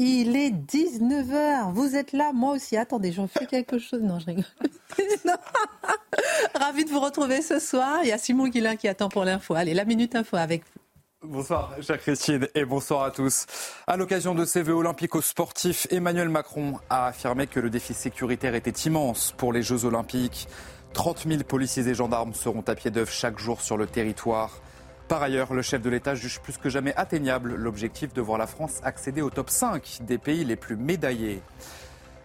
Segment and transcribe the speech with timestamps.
[0.00, 2.76] Il est 19h, vous êtes là, moi aussi.
[2.76, 4.00] Attendez, j'en fais quelque chose.
[4.00, 4.44] Non, je rigole.
[6.54, 7.98] Ravi de vous retrouver ce soir.
[8.04, 9.54] Il y a Simon Guillain qui attend pour l'info.
[9.54, 11.28] Allez, la Minute Info avec vous.
[11.28, 13.46] Bonsoir, chère Christine, et bonsoir à tous.
[13.88, 18.70] À l'occasion de ces Vœux olympico-sportifs, Emmanuel Macron a affirmé que le défi sécuritaire était
[18.70, 20.46] immense pour les Jeux olympiques.
[20.92, 24.60] 30 000 policiers et gendarmes seront à pied d'œuvre chaque jour sur le territoire.
[25.08, 28.46] Par ailleurs, le chef de l'État juge plus que jamais atteignable l'objectif de voir la
[28.46, 31.40] France accéder au top 5 des pays les plus médaillés.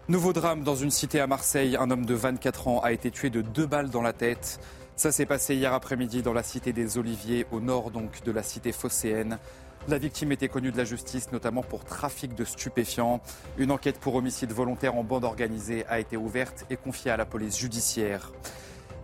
[0.08, 1.78] Nouveau drame dans une cité à Marseille.
[1.80, 4.60] Un homme de 24 ans a été tué de deux balles dans la tête.
[4.96, 8.42] Ça s'est passé hier après-midi dans la cité des Oliviers, au nord donc de la
[8.42, 9.38] cité phocéenne.
[9.88, 13.22] La victime était connue de la justice, notamment pour trafic de stupéfiants.
[13.56, 17.24] Une enquête pour homicide volontaire en bande organisée a été ouverte et confiée à la
[17.24, 18.30] police judiciaire.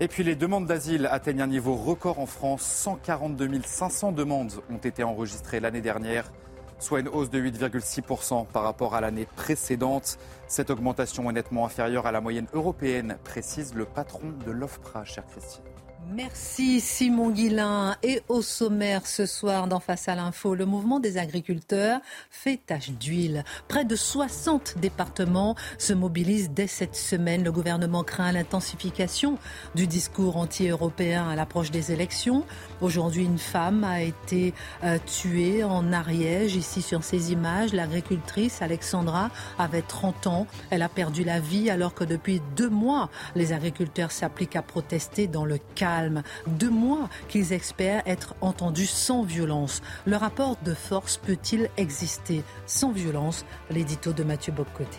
[0.03, 2.63] Et puis les demandes d'asile atteignent un niveau record en France.
[2.63, 6.33] 142 500 demandes ont été enregistrées l'année dernière,
[6.79, 10.17] soit une hausse de 8,6% par rapport à l'année précédente.
[10.47, 15.27] Cette augmentation est nettement inférieure à la moyenne européenne, précise le patron de l'OFPRA, chère
[15.27, 15.70] Christine.
[16.09, 17.97] Merci Simon Guillain.
[18.03, 22.91] Et au sommaire ce soir dans Face à l'info, le mouvement des agriculteurs fait tache
[22.91, 23.45] d'huile.
[23.69, 27.45] Près de 60 départements se mobilisent dès cette semaine.
[27.45, 29.39] Le gouvernement craint l'intensification
[29.75, 32.45] du discours anti-européen à l'approche des élections.
[32.81, 34.53] Aujourd'hui, une femme a été
[34.85, 36.57] euh, tuée en Ariège.
[36.57, 40.47] Ici sur ces images, l'agricultrice Alexandra avait 30 ans.
[40.71, 45.27] Elle a perdu la vie alors que depuis deux mois, les agriculteurs s'appliquent à protester
[45.27, 45.59] dans le
[45.91, 49.83] calme deux mois qu'ils espèrent être entendus sans violence.
[50.07, 53.45] Le rapport de force peut-il exister sans violence?
[53.71, 54.99] L'édito de Mathieu Boccoté.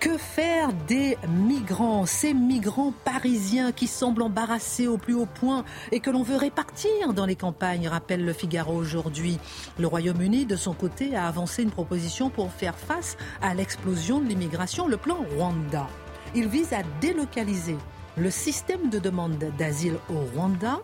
[0.00, 6.00] Que faire des migrants, ces migrants parisiens qui semblent embarrassés au plus haut point et
[6.00, 9.38] que l'on veut répartir dans les campagnes, rappelle le Figaro aujourd'hui.
[9.78, 14.26] Le Royaume-Uni, de son côté, a avancé une proposition pour faire face à l'explosion de
[14.26, 15.86] l'immigration, le plan Rwanda.
[16.34, 17.76] Il vise à délocaliser
[18.16, 20.80] le système de demande d'asile au Rwanda,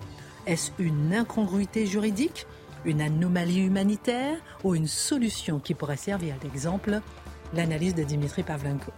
[0.47, 2.47] est-ce une incongruité juridique,
[2.85, 7.01] une anomalie humanitaire ou une solution qui pourrait servir d'exemple?
[7.55, 8.93] L'analyse de Dimitri Pavlenko.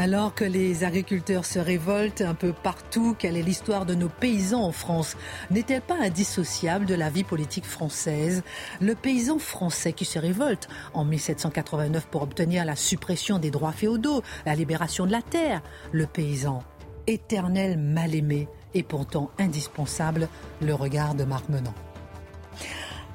[0.00, 4.62] Alors que les agriculteurs se révoltent un peu partout, quelle est l'histoire de nos paysans
[4.62, 5.16] en France?
[5.50, 8.44] N'est-elle pas indissociable de la vie politique française?
[8.80, 14.22] Le paysan français qui se révolte en 1789 pour obtenir la suppression des droits féodaux,
[14.46, 15.62] la libération de la terre.
[15.90, 16.62] Le paysan,
[17.08, 20.28] éternel mal-aimé et pourtant indispensable,
[20.62, 21.74] le regard de Marc Menant.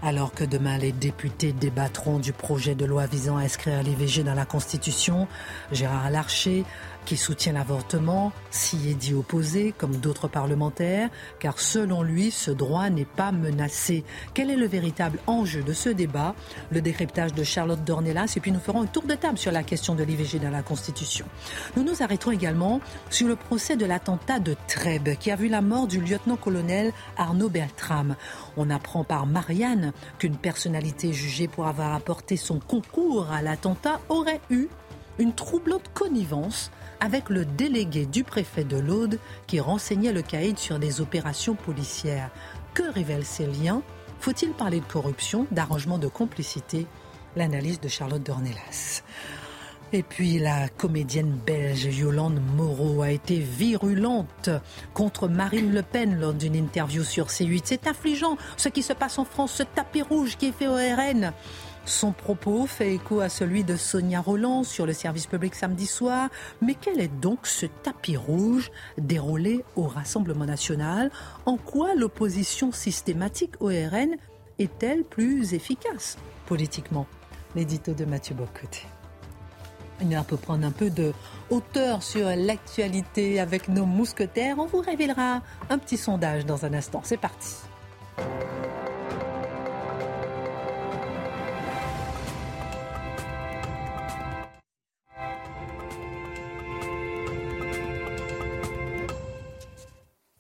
[0.05, 4.33] Alors que demain les députés débattront du projet de loi visant à inscrire l'IVG dans
[4.33, 5.29] la Constitution,
[5.71, 6.65] Gérard Larcher
[7.05, 11.09] qui soutient l'avortement, s'y est dit opposé, comme d'autres parlementaires,
[11.39, 14.03] car selon lui, ce droit n'est pas menacé.
[14.33, 16.35] Quel est le véritable enjeu de ce débat?
[16.71, 19.63] Le décryptage de Charlotte Dornelas, et puis nous ferons un tour de table sur la
[19.63, 21.25] question de l'IVG dans la Constitution.
[21.75, 25.61] Nous nous arrêterons également sur le procès de l'attentat de Trèbes, qui a vu la
[25.61, 28.15] mort du lieutenant-colonel Arnaud Beltrame.
[28.57, 34.41] On apprend par Marianne qu'une personnalité jugée pour avoir apporté son concours à l'attentat aurait
[34.49, 34.67] eu
[35.19, 40.79] une troublante connivence avec le délégué du préfet de l'Aude qui renseignait le caïd sur
[40.79, 42.29] des opérations policières.
[42.73, 43.81] Que révèlent ces liens?
[44.19, 46.87] Faut-il parler de corruption, d'arrangement de complicité?
[47.35, 49.03] L'analyse de Charlotte Dornelas.
[49.91, 54.49] Et puis la comédienne belge Yolande Moreau a été virulente
[54.95, 57.61] contre Marine Le Pen lors d'une interview sur C8.
[57.65, 60.73] C'est affligeant ce qui se passe en France, ce tapis rouge qui est fait au
[60.73, 61.31] RN.
[61.85, 66.29] Son propos fait écho à celui de Sonia Roland sur le service public samedi soir.
[66.61, 71.11] Mais quel est donc ce tapis rouge déroulé au Rassemblement national?
[71.45, 74.15] En quoi l'opposition systématique au RN
[74.59, 77.05] est-elle plus efficace politiquement?
[77.55, 78.83] L'édito de Mathieu Bocoté.
[80.01, 81.13] On peut prendre un peu de
[81.49, 84.55] hauteur sur l'actualité avec nos mousquetaires.
[84.57, 87.01] On vous révélera un petit sondage dans un instant.
[87.03, 87.55] C'est parti.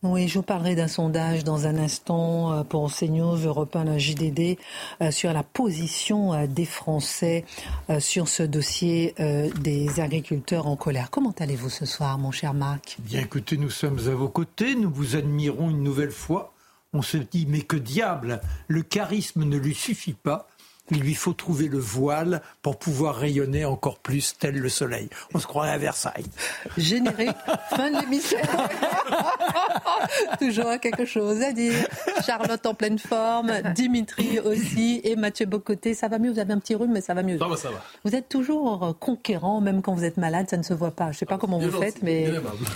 [0.05, 3.97] Oui, je vous parlerai d'un sondage dans un instant euh, pour CNews, Europe 1, la
[3.97, 4.57] JDD,
[5.01, 7.45] euh, sur la position euh, des Français
[7.99, 9.13] sur ce dossier
[9.59, 11.09] des agriculteurs en colère.
[11.09, 12.97] Comment allez-vous ce soir, mon cher Marc?
[12.99, 16.53] Bien écoutez, nous sommes à vos côtés, nous vous admirons une nouvelle fois.
[16.93, 20.47] On se dit, mais que diable, le charisme ne lui suffit pas
[20.91, 25.09] il lui faut trouver le voile pour pouvoir rayonner encore plus tel le soleil.
[25.33, 26.25] On se croirait à Versailles.
[26.77, 27.35] Générique,
[27.69, 28.37] fin de l'émission.
[30.39, 31.87] Toujours quelque chose à dire.
[32.25, 35.93] Charlotte en pleine forme, Dimitri aussi et Mathieu Bocoté.
[35.93, 37.39] Ça va mieux Vous avez un petit rhume, mais ça va mieux.
[37.39, 37.81] Ça va, ça va.
[38.03, 41.05] Vous êtes toujours conquérant, même quand vous êtes malade, ça ne se voit pas.
[41.05, 42.29] Je ne sais pas comment vous faites, mais.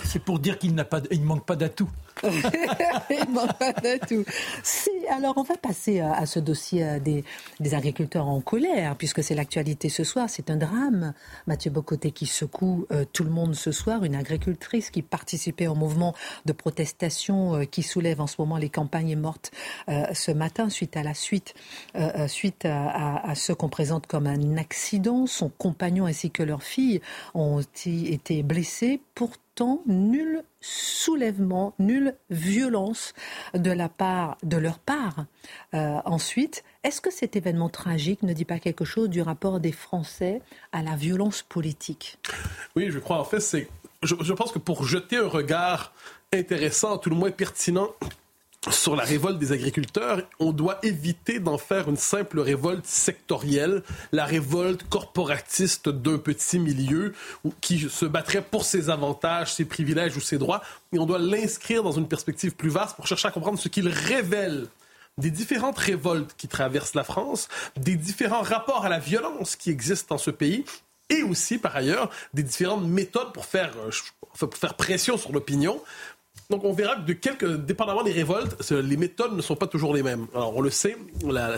[0.04, 1.90] C'est pour dire qu'il ne manque pas d'atouts.
[2.24, 4.24] il manque pas d'atouts.
[5.10, 7.24] Alors, on va passer à ce dossier euh, des,
[7.60, 10.28] des agriculteurs en colère, puisque c'est l'actualité ce soir.
[10.28, 11.14] C'est un drame.
[11.46, 14.04] Mathieu Bocoté qui secoue euh, tout le monde ce soir.
[14.04, 16.14] Une agricultrice qui participait au mouvement
[16.46, 19.50] de protestation euh, qui soulève en ce moment les campagnes est morte
[19.88, 21.54] euh, ce matin suite à la suite,
[22.26, 25.26] suite à, ce qu'on présente comme un accident.
[25.26, 27.00] Son compagnon ainsi que leur fille
[27.34, 29.00] ont été blessés.
[29.86, 33.14] Nul soulèvement, nulle violence
[33.54, 35.26] de la part de leur part.
[35.72, 40.42] ensuite, est-ce que cet événement tragique ne dit pas quelque chose du rapport des Français
[40.72, 42.18] à la violence politique?
[42.76, 43.18] Oui, je crois.
[43.18, 43.68] En fait, c'est.
[44.02, 45.92] Je, pense que pour jeter un regard
[46.32, 47.88] intéressant, tout le moins pertinent,
[48.70, 53.82] sur la révolte des agriculteurs, on doit éviter d'en faire une simple révolte sectorielle,
[54.12, 57.14] la révolte corporatiste d'un petit milieu
[57.60, 60.62] qui se battrait pour ses avantages, ses privilèges ou ses droits,
[60.92, 63.88] et on doit l'inscrire dans une perspective plus vaste pour chercher à comprendre ce qu'il
[63.88, 64.66] révèle
[65.18, 70.14] des différentes révoltes qui traversent la France, des différents rapports à la violence qui existent
[70.14, 70.64] dans ce pays
[71.10, 73.90] et aussi, par ailleurs, des différentes méthodes pour faire, euh,
[74.38, 75.82] pour faire pression sur l'opinion.
[76.50, 79.94] Donc, on verra que de quelques, dépendamment des révoltes, les méthodes ne sont pas toujours
[79.94, 80.26] les mêmes.
[80.34, 80.96] Alors, on le sait,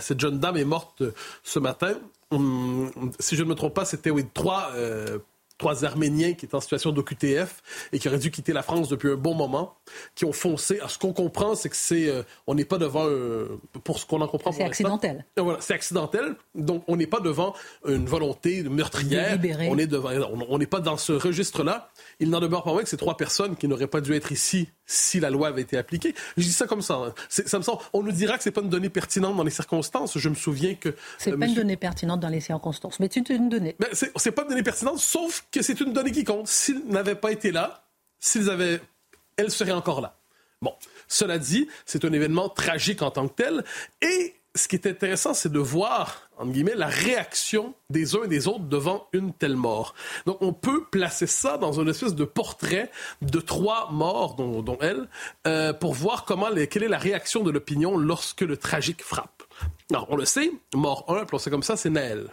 [0.00, 1.12] cette jeune dame est morte euh,
[1.44, 1.94] ce matin.
[2.32, 5.18] Hum, si je ne me trompe pas, c'était oui, trois euh,
[5.60, 7.62] trois Arméniens qui étaient en situation d'OQTF
[7.92, 9.76] et qui auraient dû quitter la France depuis un bon moment,
[10.14, 10.80] qui ont foncé.
[10.80, 13.06] À ce qu'on comprend, c'est que c'est, euh, on n'est pas devant,
[13.84, 14.50] pour ce qu'on en comprend.
[14.52, 15.24] C'est accidentel.
[15.38, 16.34] Euh, voilà, c'est accidentel.
[16.54, 17.54] Donc, on n'est pas devant
[17.86, 19.38] une volonté meurtrière.
[19.68, 20.10] On est devant,
[20.48, 21.90] on n'est pas dans ce registre-là.
[22.18, 24.68] Il n'en demeure pas moins que ces trois personnes qui n'auraient pas dû être ici
[24.86, 26.14] si la loi avait été appliquée.
[26.36, 26.94] Je dis ça comme ça.
[26.94, 27.14] Hein.
[27.28, 27.80] Ça me semble.
[27.92, 30.18] On nous dira que c'est pas une donnée pertinente dans les circonstances.
[30.18, 33.48] Je me souviens que c'est pas une donnée pertinente dans les circonstances, mais c'est une
[33.48, 33.76] donnée.
[33.78, 36.48] Ben, c'est pas une donnée pertinente, sauf que c'est une donnée qui compte.
[36.48, 37.84] S'ils n'avaient pas été là,
[38.18, 38.80] s'ils avaient,
[39.36, 40.16] elle serait encore là.
[40.62, 40.74] Bon,
[41.08, 43.64] cela dit, c'est un événement tragique en tant que tel,
[44.02, 48.28] et ce qui est intéressant, c'est de voir, entre guillemets, la réaction des uns et
[48.28, 49.94] des autres devant une telle mort.
[50.26, 52.90] Donc, on peut placer ça dans une espèce de portrait
[53.22, 55.08] de trois morts, dont, elle,
[55.46, 59.39] euh, pour voir comment quelle est la réaction de l'opinion lorsque le tragique frappe.
[59.90, 62.28] Alors, on le sait, mort 1, puis on sait comme ça, c'est Naël.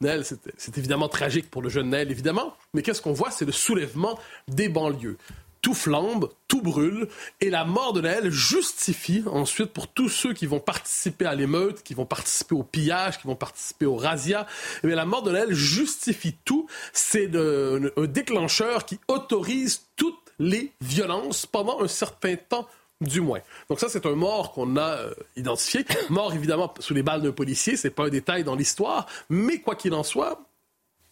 [0.00, 3.30] Naël, c'est évidemment tragique pour le jeune Naël, évidemment, mais qu'est-ce qu'on voit?
[3.30, 4.18] C'est le soulèvement
[4.48, 5.18] des banlieues
[5.62, 7.08] tout flambe, tout brûle,
[7.40, 11.84] et la mort de Naël justifie ensuite pour tous ceux qui vont participer à l'émeute,
[11.84, 14.46] qui vont participer au pillage, qui vont participer au razzia,
[14.82, 16.66] eh la mort de Naël justifie tout.
[16.92, 22.66] C'est un déclencheur qui autorise toutes les violences pendant un certain temps
[23.06, 23.40] du moins.
[23.68, 25.84] Donc ça, c'est un mort qu'on a euh, identifié.
[26.10, 29.74] Mort, évidemment, sous les balles d'un policier, c'est pas un détail dans l'histoire, mais quoi
[29.74, 30.44] qu'il en soit,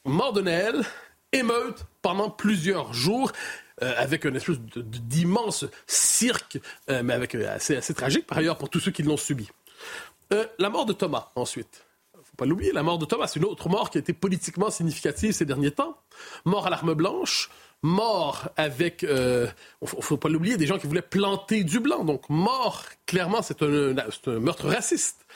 [0.05, 0.83] mort de Naël,
[1.33, 3.33] émeute pendant plusieurs jours.
[3.83, 6.59] Euh, avec un espèce d'immense cirque,
[6.91, 9.49] euh, mais avec assez, assez tragique par ailleurs pour tous ceux qui l'ont subi.
[10.59, 11.83] la mort de Thomas, ensuite
[12.31, 14.71] faut pas l'oublier, la mort de Thomas, c'est une autre mort qui a été politiquement
[14.71, 15.97] significative ces derniers temps.
[16.45, 17.51] Mort à l'arme blanche,
[17.83, 19.47] mort avec, euh,
[19.85, 22.05] faut pas l'oublier, des gens qui voulaient planter du blanc.
[22.05, 23.95] Donc mort, clairement, c'est un,
[24.39, 25.27] meurtre raciste.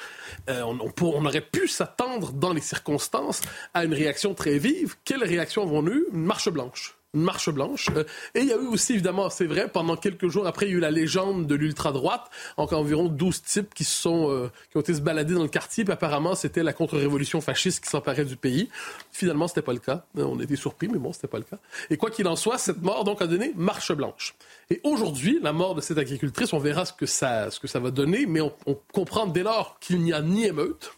[0.48, 3.40] Euh, on, on, aurait pu s'attendre dans les circonstances
[3.72, 4.96] à une réaction très vive.
[5.04, 6.06] Quelle réaction avons-nous?
[6.12, 7.88] Une marche blanche une marche blanche.
[7.96, 8.04] Euh,
[8.34, 10.74] et il y a eu aussi, évidemment, c'est vrai, pendant quelques jours après, il y
[10.74, 14.94] a eu la légende de l'ultra-droite, environ 12 types qui, sont, euh, qui ont été
[14.94, 18.68] se balader dans le quartier, puis apparemment, c'était la contre-révolution fasciste qui s'emparait du pays.
[19.12, 20.04] Finalement, c'était pas le cas.
[20.18, 21.58] Euh, on était surpris, mais bon, c'était pas le cas.
[21.90, 24.34] Et quoi qu'il en soit, cette mort, donc, a donné marche blanche.
[24.70, 27.80] Et aujourd'hui, la mort de cette agricultrice, on verra ce que ça, ce que ça
[27.80, 28.52] va donner, mais on,
[28.92, 30.92] comprend dès lors qu'il n'y a ni émeute,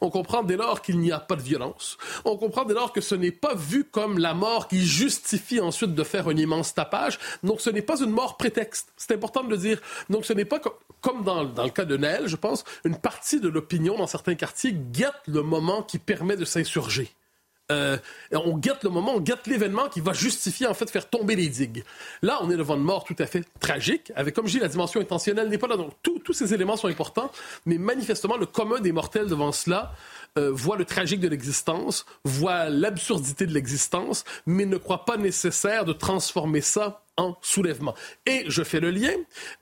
[0.00, 1.98] on comprend dès lors qu'il n'y a pas de violence.
[2.24, 5.94] On comprend dès lors que ce n'est pas vu comme la mort qui justifie ensuite
[5.94, 7.18] de faire un immense tapage.
[7.42, 8.92] Donc ce n'est pas une mort prétexte.
[8.96, 9.80] C'est important de le dire.
[10.10, 10.60] Donc ce n'est pas
[11.00, 14.72] comme dans, le cas de Naël, je pense, une partie de l'opinion dans certains quartiers
[14.72, 17.10] guette le moment qui permet de s'insurger.
[17.70, 17.96] Euh,
[18.32, 21.48] on guette le moment, on guette l'événement qui va justifier en fait faire tomber les
[21.48, 21.84] digues.
[22.20, 24.68] Là, on est devant une mort tout à fait tragique, avec comme je dis, la
[24.68, 25.76] dimension intentionnelle n'est pas là.
[25.76, 27.30] Donc tous ces éléments sont importants,
[27.66, 29.92] mais manifestement le commun des mortels devant cela
[30.38, 35.84] euh, voit le tragique de l'existence, voit l'absurdité de l'existence, mais ne croit pas nécessaire
[35.84, 37.94] de transformer ça en soulèvement.
[38.26, 39.12] Et je fais le lien,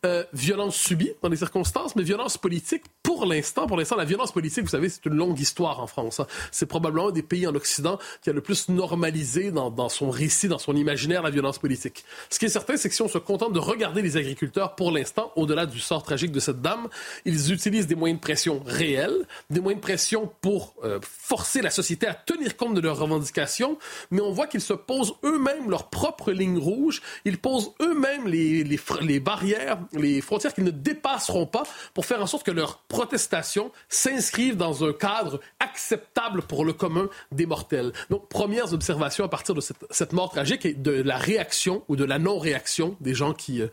[0.06, 3.66] euh, violence subie dans les circonstances, mais violence politique pour l'instant.
[3.66, 6.20] Pour l'instant, la violence politique, vous savez, c'est une longue histoire en France.
[6.20, 6.26] Hein.
[6.52, 10.10] C'est probablement un des pays en Occident qui a le plus normalisé dans, dans, son
[10.10, 12.04] récit, dans son imaginaire, la violence politique.
[12.28, 14.92] Ce qui est certain, c'est que si on se contente de regarder les agriculteurs pour
[14.92, 16.88] l'instant, au-delà du sort tragique de cette dame,
[17.24, 21.70] ils utilisent des moyens de pression réels, des moyens de pression pour euh, forcer la
[21.70, 23.78] société à tenir compte de leurs revendications,
[24.10, 27.02] mais on voit qu'ils se posent eux-mêmes leurs propres lignes rouges.
[27.24, 32.26] Ils posent eux-mêmes les, les, barrières, les frontières qu'ils ne dépasseront pas pour faire en
[32.26, 37.92] sorte que leurs protestations s'inscrivent dans un cadre acceptable pour le commun des mortels.
[38.10, 42.04] Donc, premières observations à partir de cette, mort tragique et de la réaction ou de
[42.04, 43.68] la non-réaction des gens qui, euh,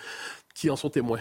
[0.53, 1.19] qui en sont témoins.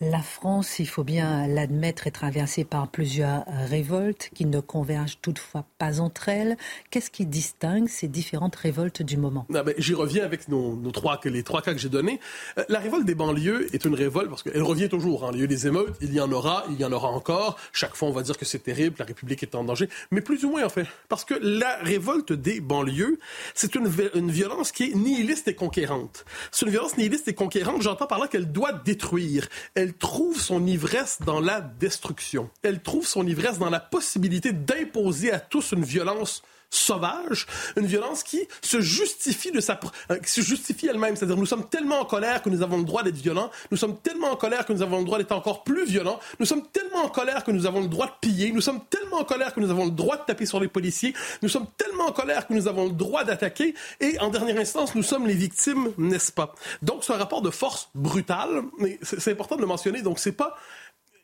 [0.00, 5.64] La France, il faut bien l'admettre, est traversée par plusieurs révoltes qui ne convergent toutefois
[5.76, 6.56] pas entre elles.
[6.90, 9.44] Qu'est-ce qui distingue ces différentes révoltes du moment?
[9.52, 12.20] Ah ben, J'y reviens avec nos, trois, les trois cas que j'ai donnés.
[12.58, 15.24] Euh, la révolte des banlieues est une révolte parce qu'elle revient toujours.
[15.24, 15.30] Hein.
[15.32, 17.58] Il y a eu des émeutes, il y en aura, il y en aura encore.
[17.72, 20.44] Chaque fois, on va dire que c'est terrible, la République est en danger, mais plus
[20.44, 20.86] ou moins en fait.
[21.08, 23.18] Parce que la révolte des banlieues,
[23.52, 26.24] c'est une, violence qui est nihiliste et conquérante.
[26.52, 29.48] C'est une violence nihiliste et conquérante, j'entends par là qu'elle doit détruire.
[29.88, 32.50] Elle trouve son ivresse dans la destruction.
[32.62, 37.46] Elle trouve son ivresse dans la possibilité d'imposer à tous une violence sauvage,
[37.76, 39.78] une violence qui se justifie de sa,
[40.10, 41.16] euh, qui se justifie elle-même.
[41.16, 43.50] C'est-à-dire, nous sommes tellement en colère que nous avons le droit d'être violents.
[43.70, 46.20] Nous sommes tellement en colère que nous avons le droit d'être encore plus violents.
[46.38, 48.52] Nous sommes tellement en colère que nous avons le droit de piller.
[48.52, 51.14] Nous sommes tellement en colère que nous avons le droit de taper sur les policiers.
[51.42, 53.74] Nous sommes tellement en colère que nous avons le droit d'attaquer.
[54.00, 56.54] Et en dernière instance, nous sommes les victimes, n'est-ce pas?
[56.82, 60.02] Donc, c'est un rapport de force brutal, mais c'est important de le mentionner.
[60.02, 60.56] Donc, c'est pas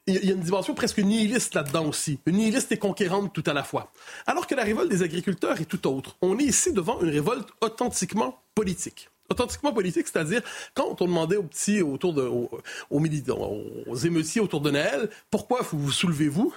[0.07, 3.53] il y a une dimension presque nihiliste là-dedans aussi, une nihiliste et conquérante tout à
[3.53, 3.93] la fois.
[4.27, 6.17] Alors que la révolte des agriculteurs est tout autre.
[6.21, 10.43] On est ici devant une révolte authentiquement politique authentiquement politique, c'est-à-dire
[10.75, 13.57] quand on demandait aux petits autour de, aux, militants,
[13.87, 16.55] aux émeutiers autour de Noël, pourquoi vous soulevez-vous?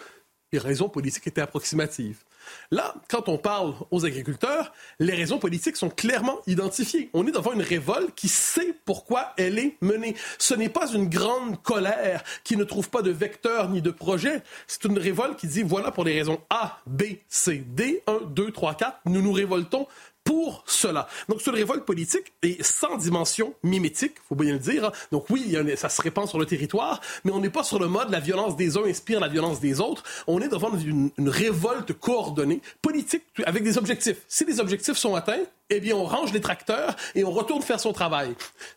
[0.51, 2.17] Les raisons politiques étaient approximatives.
[2.71, 7.09] Là, quand on parle aux agriculteurs, les raisons politiques sont clairement identifiées.
[7.13, 10.15] On est devant une révolte qui sait pourquoi elle est menée.
[10.37, 14.41] Ce n'est pas une grande colère qui ne trouve pas de vecteur ni de projet.
[14.67, 18.51] C'est une révolte qui dit voilà pour les raisons A, B, C, D, 1, 2,
[18.51, 19.87] 3, 4, nous nous révoltons
[20.27, 21.07] pour cela.
[21.29, 24.83] Donc, c'est une révolte politique et sans dimension mimétique, faut bien le dire.
[24.83, 24.91] Hein.
[25.13, 28.09] Donc, oui, ça se répand sur le territoire, mais on n'est pas sur le mode
[28.09, 30.03] la violence des uns inspire la violence des autres.
[30.27, 34.17] On est devant une, révolte coordonnée, politique, avec des objectifs.
[34.27, 37.79] Si les objectifs sont atteints, eh bien, on range les tracteurs et on retourne faire
[37.79, 38.35] son travail.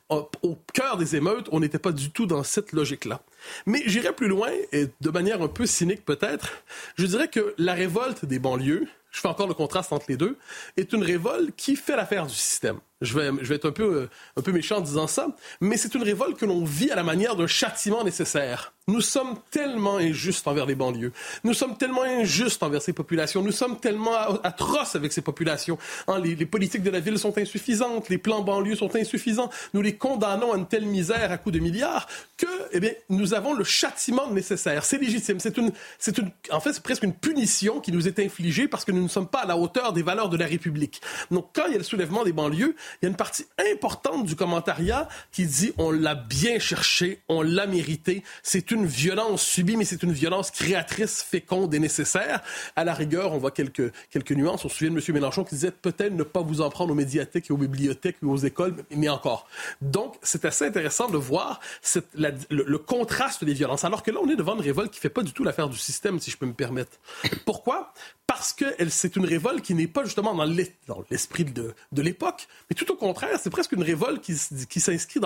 [0.08, 3.22] Au cœur des émeutes, on n'était pas du tout dans cette logique-là.
[3.66, 6.62] Mais j'irais plus loin, et de manière un peu cynique peut-être,
[6.96, 10.38] je dirais que la révolte des banlieues, je fais encore le contraste entre les deux,
[10.76, 12.80] est une révolte qui fait l'affaire du système.
[13.00, 15.28] Je vais, je vais être un peu, euh, un peu méchant en disant ça,
[15.60, 18.72] mais c'est une révolte que l'on vit à la manière d'un châtiment nécessaire.
[18.88, 21.12] Nous sommes tellement injustes envers les banlieues.
[21.44, 23.40] Nous sommes tellement injustes envers ces populations.
[23.40, 25.78] Nous sommes tellement atroces avec ces populations.
[26.08, 28.08] Hein, les, les, politiques de la ville sont insuffisantes.
[28.08, 29.48] Les plans banlieues sont insuffisants.
[29.74, 33.32] Nous les condamnons à une telle misère à coups de milliards que, eh bien, nous
[33.32, 34.84] avons le châtiment nécessaire.
[34.84, 35.38] C'est légitime.
[35.38, 38.84] C'est une, c'est une, en fait, c'est presque une punition qui nous est infligée parce
[38.84, 41.00] que nous ne sommes pas à la hauteur des valeurs de la République.
[41.30, 44.26] Donc, quand il y a le soulèvement des banlieues, il y a une partie importante
[44.26, 48.22] du commentariat qui dit on l'a bien cherché, on l'a mérité.
[48.42, 52.42] C'est une violence subie, mais c'est une violence créatrice, féconde et nécessaire.
[52.76, 54.64] À la rigueur, on voit quelques, quelques nuances.
[54.64, 55.14] On se souvient de M.
[55.14, 58.30] Mélenchon qui disait peut-être ne pas vous en prendre aux médiathèques et aux bibliothèques ou
[58.30, 59.46] aux écoles, mais encore.
[59.80, 61.60] Donc, c'est assez intéressant de voir
[62.14, 63.84] le, contraste des violences.
[63.84, 65.78] Alors que là, on est devant une révolte qui fait pas du tout l'affaire du
[65.78, 66.92] système, si je peux me permettre.
[67.44, 67.92] Pourquoi?
[68.26, 70.44] Parce que c'est une révolte qui n'est pas justement dans
[71.10, 75.20] l'esprit de, de l'époque, mais tout au contraire, c'est presque une révolte qui, s'inscrit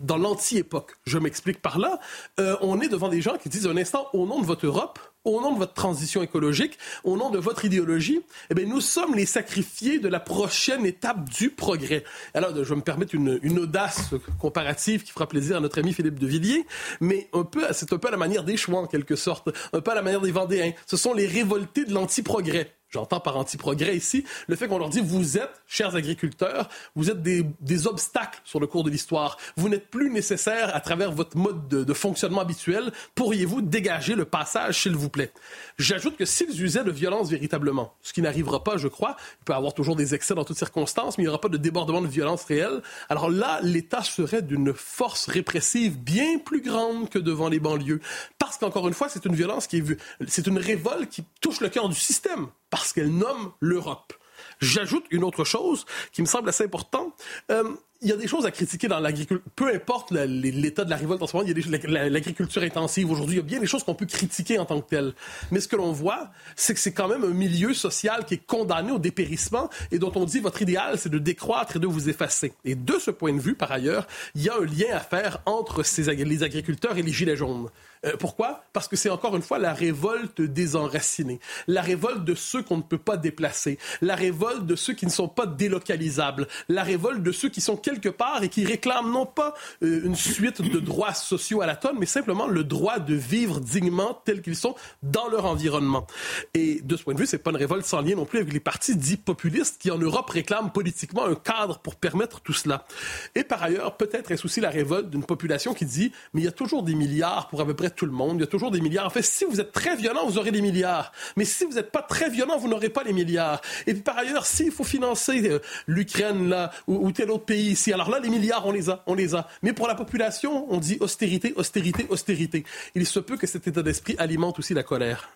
[0.00, 0.92] dans l'anti-époque.
[1.06, 1.98] Je m'explique par là.
[2.38, 4.98] Euh, on est devant des gens qui disent un instant, au nom de votre Europe,
[5.24, 9.14] au nom de votre transition écologique, au nom de votre idéologie, eh bien, nous sommes
[9.14, 12.04] les sacrifiés de la prochaine étape du progrès.
[12.34, 15.92] Alors, je vais me permettre une, une audace comparative qui fera plaisir à notre ami
[15.92, 16.66] Philippe de Villiers,
[17.00, 19.80] mais un peu, c'est un peu à la manière des Chouans, en quelque sorte, un
[19.80, 20.72] peu à la manière des Vendéens.
[20.86, 22.74] Ce sont les révoltés de l'anti-progrès.
[22.90, 27.22] J'entends par anti-progrès ici, le fait qu'on leur dit vous êtes, chers agriculteurs, vous êtes
[27.22, 29.36] des, des obstacles sur le cours de l'histoire.
[29.56, 32.92] Vous n'êtes plus nécessaires à travers votre mode de, de fonctionnement habituel.
[33.14, 35.32] Pourriez-vous dégager le passage, s'il vous plaît?
[35.78, 39.52] J'ajoute que s'ils usaient de violence véritablement, ce qui n'arrivera pas, je crois, il peut
[39.52, 42.02] y avoir toujours des excès dans toutes circonstances, mais il n'y aura pas de débordement
[42.02, 42.82] de violence réelle.
[43.08, 48.00] Alors là, l'État serait d'une force répressive bien plus grande que devant les banlieues.
[48.38, 51.60] Parce qu'encore une fois, c'est une violence qui est vue, c'est une révolte qui touche
[51.60, 52.48] le cœur du système
[52.80, 54.12] parce qu'elle nomme l'Europe.
[54.60, 57.14] J'ajoute une autre chose qui me semble assez importante.
[57.50, 59.44] Euh, il y a des choses à critiquer dans l'agriculture.
[59.54, 63.36] Peu importe l'état de la révolte en ce moment, il y a l'agriculture intensive aujourd'hui.
[63.36, 65.12] Il y a bien des choses qu'on peut critiquer en tant que telles.
[65.50, 68.46] Mais ce que l'on voit, c'est que c'est quand même un milieu social qui est
[68.46, 72.08] condamné au dépérissement et dont on dit votre idéal, c'est de décroître et de vous
[72.08, 72.54] effacer.
[72.64, 75.42] Et de ce point de vue, par ailleurs, il y a un lien à faire
[75.44, 77.68] entre les agriculteurs et les gilets jaunes.
[78.06, 78.64] Euh, pourquoi?
[78.72, 82.78] Parce que c'est encore une fois la révolte des enracinés, la révolte de ceux qu'on
[82.78, 87.22] ne peut pas déplacer, la révolte de ceux qui ne sont pas délocalisables, la révolte
[87.22, 90.80] de ceux qui sont quelque part et qui réclament non pas euh, une suite de
[90.80, 94.74] droits sociaux à la tonne, mais simplement le droit de vivre dignement tels qu'ils sont
[95.02, 96.06] dans leur environnement.
[96.54, 98.52] Et de ce point de vue, c'est pas une révolte sans lien non plus avec
[98.52, 102.86] les partis dits populistes qui en Europe réclament politiquement un cadre pour permettre tout cela.
[103.34, 106.48] Et par ailleurs, peut-être est-ce aussi la révolte d'une population qui dit mais il y
[106.48, 108.70] a toujours des milliards pour à peu près tout le monde, il y a toujours
[108.70, 109.06] des milliards.
[109.06, 111.12] En fait, si vous êtes très violent, vous aurez des milliards.
[111.36, 113.60] Mais si vous n'êtes pas très violent, vous n'aurez pas les milliards.
[113.86, 117.70] Et puis par ailleurs, s'il faut financer euh, l'Ukraine là ou, ou tel autre pays
[117.70, 119.48] ici, alors là, les milliards, on les a, on les a.
[119.62, 122.64] Mais pour la population, on dit austérité, austérité, austérité.
[122.94, 125.30] Il se peut que cet état d'esprit alimente aussi la colère.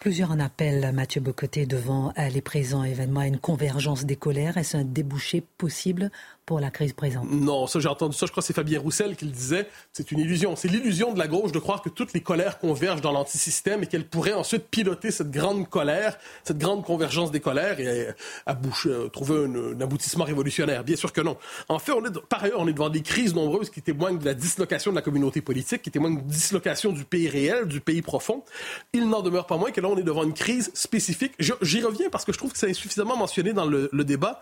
[0.00, 4.56] Plusieurs en appellent, Mathieu Bocoté, devant euh, les présents événements à une convergence des colères.
[4.56, 6.10] Est-ce un débouché possible
[6.46, 7.30] pour la crise présente.
[7.30, 10.10] Non, ça j'ai entendu ça, je crois que c'est Fabien Roussel qui le disait, c'est
[10.10, 10.56] une illusion.
[10.56, 13.86] C'est l'illusion de la gauche de croire que toutes les colères convergent dans l'antisystème et
[13.86, 18.08] qu'elle pourrait ensuite piloter cette grande colère, cette grande convergence des colères et
[18.48, 20.84] euh, trouver un, aboutissement révolutionnaire.
[20.84, 21.36] Bien sûr que non.
[21.68, 21.92] En fait,
[22.28, 25.02] par ailleurs, on est devant des crises nombreuses qui témoignent de la dislocation de la
[25.02, 28.44] communauté politique, qui témoignent de dislocation du pays réel, du pays profond.
[28.92, 31.34] Il n'en demeure pas moins que là, on est devant une crise spécifique.
[31.38, 34.40] J'y reviens parce que je trouve que c'est insuffisamment mentionné dans le, débat.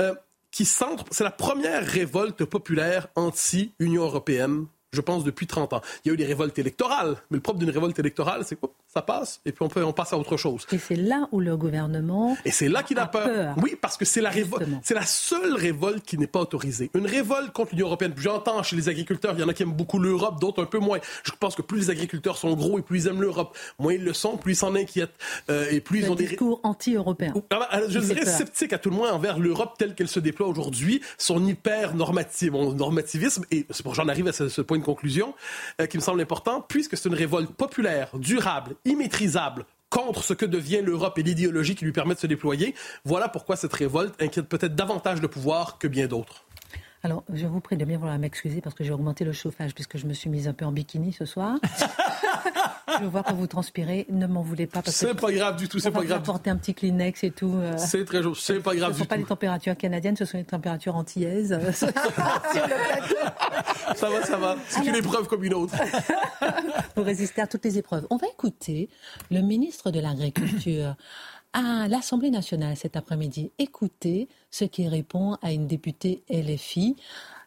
[0.00, 0.14] Euh,
[0.52, 5.80] qui centre, c'est la première révolte populaire anti-Union européenne je pense, depuis 30 ans.
[6.04, 8.70] Il y a eu des révoltes électorales, mais le propre d'une révolte électorale, c'est quoi
[8.92, 10.66] ça passe, et puis on, peut, on passe à autre chose.
[10.70, 12.36] Et c'est là où le gouvernement.
[12.44, 13.54] Et c'est là qu'il a, peur.
[13.62, 14.68] Oui, parce que c'est la révolte.
[14.82, 16.90] C'est la seule révolte qui n'est pas autorisée.
[16.94, 18.12] Une révolte contre l'Union européenne.
[18.16, 20.78] J'entends chez les agriculteurs, il y en a qui aiment beaucoup l'Europe, d'autres un peu
[20.78, 20.98] moins.
[21.24, 24.04] Je pense que plus les agriculteurs sont gros et plus ils aiment l'Europe, moins ils
[24.04, 25.14] le sont, plus ils s'en inquiètent.
[25.48, 27.32] Euh, et plus ils ont des discours anti-européens.
[27.50, 31.00] Bah, je dirais sceptiques à tout le moins envers l'Europe telle qu'elle se déploie aujourd'hui,
[31.16, 33.44] son hyper normative, normativisme.
[33.50, 35.34] Et c'est pour j'en arrive à ce, point de conclusion
[35.80, 40.46] euh, qui me semble important, puisque c'est une révolte populaire, durable, immaîtrisable contre ce que
[40.46, 42.74] devient l'Europe et l'idéologie qui lui permet de se déployer.
[43.04, 46.44] Voilà pourquoi cette révolte inquiète peut-être davantage le pouvoir que bien d'autres.
[47.04, 49.98] Alors, je vous prie de bien vouloir m'excuser parce que j'ai augmenté le chauffage puisque
[49.98, 51.58] je me suis mise un peu en bikini ce soir.
[53.00, 54.06] je vois que vous transpirez.
[54.08, 54.82] Ne m'en voulez pas.
[54.86, 55.80] C'est pas grave du tout.
[55.80, 56.20] C'est pas grave.
[56.20, 57.54] apporter un petit Kleenex et tout.
[57.56, 57.74] Euh.
[57.76, 58.92] C'est très C'est pas grave.
[58.92, 61.58] Ce ne sont pas les températures canadiennes, ce sont les températures antillaises.
[61.72, 61.86] ça
[64.08, 64.56] va, ça va.
[64.68, 65.74] C'est une épreuve comme une autre.
[66.96, 68.06] vous résistez à toutes les épreuves.
[68.10, 68.88] On va écouter
[69.32, 70.94] le ministre de l'Agriculture
[71.52, 73.52] à l'Assemblée nationale cet après-midi.
[73.58, 76.96] Écoutez ce qu'il répond à une députée LFI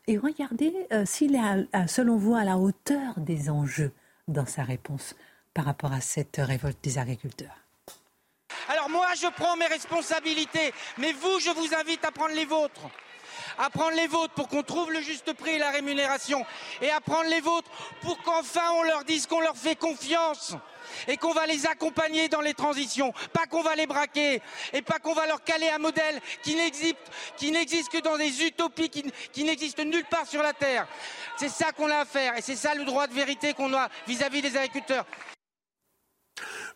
[0.07, 3.91] et regardez euh, s'il est, selon vous, à la hauteur des enjeux
[4.27, 5.15] dans sa réponse
[5.53, 7.55] par rapport à cette révolte des agriculteurs.
[8.69, 12.89] Alors moi, je prends mes responsabilités, mais vous, je vous invite à prendre les vôtres
[13.57, 16.45] à prendre les vôtres pour qu'on trouve le juste prix et la rémunération,
[16.81, 17.69] et à prendre les vôtres
[18.01, 20.55] pour qu'enfin on leur dise qu'on leur fait confiance
[21.07, 24.41] et qu'on va les accompagner dans les transitions, pas qu'on va les braquer
[24.73, 29.43] et pas qu'on va leur caler un modèle qui n'existe, que dans des utopies qui,
[29.43, 30.87] n'existent nulle part sur la terre.
[31.37, 33.89] C'est ça qu'on a à faire et c'est ça le droit de vérité qu'on a
[34.07, 35.05] vis-à-vis -vis des agriculteurs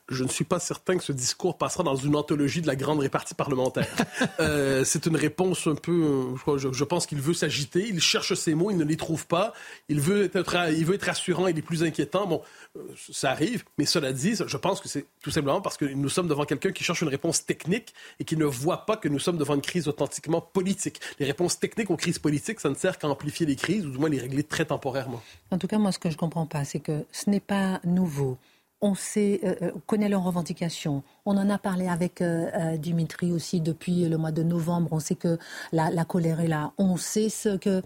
[0.09, 2.99] je ne suis pas certain que ce discours passera dans une anthologie de la grande
[2.99, 3.87] répartie parlementaire.
[4.39, 8.55] euh, c'est une réponse un peu, je, je pense qu'il veut s'agiter, il cherche ses
[8.55, 9.53] mots, il ne les trouve pas,
[9.87, 12.25] il veut être, il veut être rassurant, il est plus inquiétant.
[12.25, 12.41] Bon,
[12.77, 16.09] euh, ça arrive, mais cela dit, je pense que c'est tout simplement parce que nous
[16.09, 19.19] sommes devant quelqu'un qui cherche une réponse technique et qui ne voit pas que nous
[19.19, 20.99] sommes devant une crise authentiquement politique.
[21.19, 23.97] Les réponses techniques aux crises politiques, ça ne sert qu'à amplifier les crises ou du
[23.97, 25.21] moins les régler très temporairement.
[25.51, 27.79] En tout cas, moi, ce que je ne comprends pas, c'est que ce n'est pas
[27.83, 28.37] nouveau
[28.81, 31.03] on sait, euh, euh, connaît leurs revendications.
[31.25, 34.89] On en a parlé avec euh, Dimitri aussi depuis le mois de novembre.
[34.91, 35.37] On sait que
[35.71, 36.71] la, colère est là.
[36.77, 37.81] On sait ce que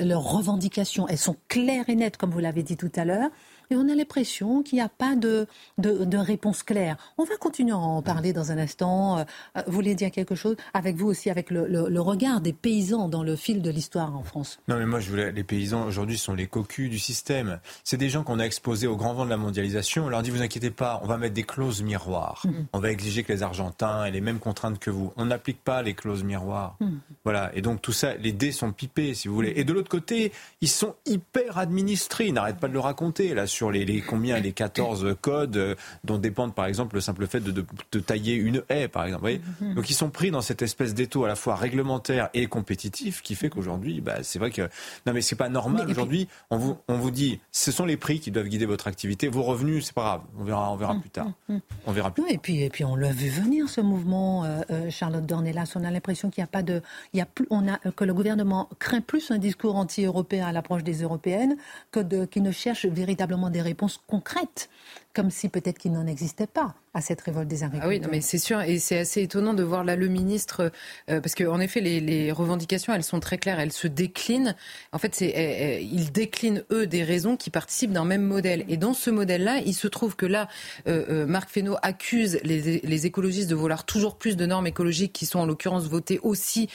[0.00, 3.30] leurs revendications, elles sont claires et nettes, comme vous l'avez dit tout à l'heure.
[3.70, 5.46] Et on a l'impression qu'il n'y a pas de,
[5.78, 6.96] de, réponse claire.
[7.18, 9.18] On va continuer à en parler dans un instant.
[9.18, 9.24] Euh,
[9.66, 13.36] vous voulez dire quelque chose avec vous aussi, avec le, regard des paysans dans le
[13.36, 14.60] fil de l'histoire en France?
[14.68, 17.60] Non, mais moi, je voulais, les paysans aujourd'hui sont les cocus du système.
[17.84, 20.06] C'est des gens qu'on a exposés au grand vent de la mondialisation.
[20.06, 22.42] On leur dit, vous inquiétez pas, on va mettre des clauses miroirs.
[22.46, 22.66] Mm-hmm.
[22.72, 25.12] On va exiger que les Argentins aient les mêmes contraintes que vous.
[25.16, 26.76] On n'applique pas les clauses miroirs.
[26.80, 26.98] Mm-hmm.
[27.24, 27.50] Voilà.
[27.54, 29.52] Et donc, tout ça, les dés sont pipés, si vous voulez.
[29.56, 32.26] Et de l'autre côté, ils sont hyper administrés.
[32.26, 35.74] Ils n'arrêtent pas de le raconter, là, sur les, les combien, les 14 codes euh,
[36.04, 39.28] dont dépendent, par exemple, le simple fait de, de, tailler une haie, par exemple.
[39.28, 39.74] Mm-hmm.
[39.74, 43.34] Donc, ils sont pris dans cette espèce d'étau à la fois réglementaire et compétitif qui
[43.34, 44.62] fait qu'aujourd'hui, bah, c'est vrai que,
[45.06, 45.90] non, mais c'est pas normal.
[45.90, 49.26] Aujourd'hui, on vous, on vous dit, ce sont les prix qui doivent guider votre activité.
[49.26, 50.20] Vos revenus, c'est pas grave.
[50.38, 51.26] On verra, on verra mm, plus tard.
[51.48, 51.60] Mm, mm.
[51.86, 52.30] On verra plus.
[52.30, 55.72] et puis, et puis, on l'a vu venir ce mouvement, euh, euh, Charlotte Dornelas.
[55.74, 56.80] On a l'impression qu'il n'y a pas de,
[57.12, 60.52] il y a plus, on a que le gouvernement craint plus un discours anti-européen à
[60.52, 61.56] l'approche des européennes
[61.90, 64.68] que de, qui ne cherche véritablement des réponses concrètes
[65.14, 67.86] comme si peut-être qu'il n'en existait pas à cette révolte des agriculteurs.
[67.86, 70.72] Ah oui, non, mais c'est sûr, et c'est assez étonnant de voir là le ministre,
[71.10, 74.54] euh, parce qu'en effet, les, revendications, elles sont très claires, elles se déclinent.
[74.92, 78.64] En fait, c'est, euh, euh, ils déclinent, eux, des raisons qui participent d'un même modèle.
[78.68, 80.48] Et dans ce modèle-là, il se trouve que là,
[80.86, 85.38] Marc Fesneau accuse les, les, écologistes de vouloir toujours plus de normes écologiques qui sont
[85.38, 86.68] en l'occurrence votées aussi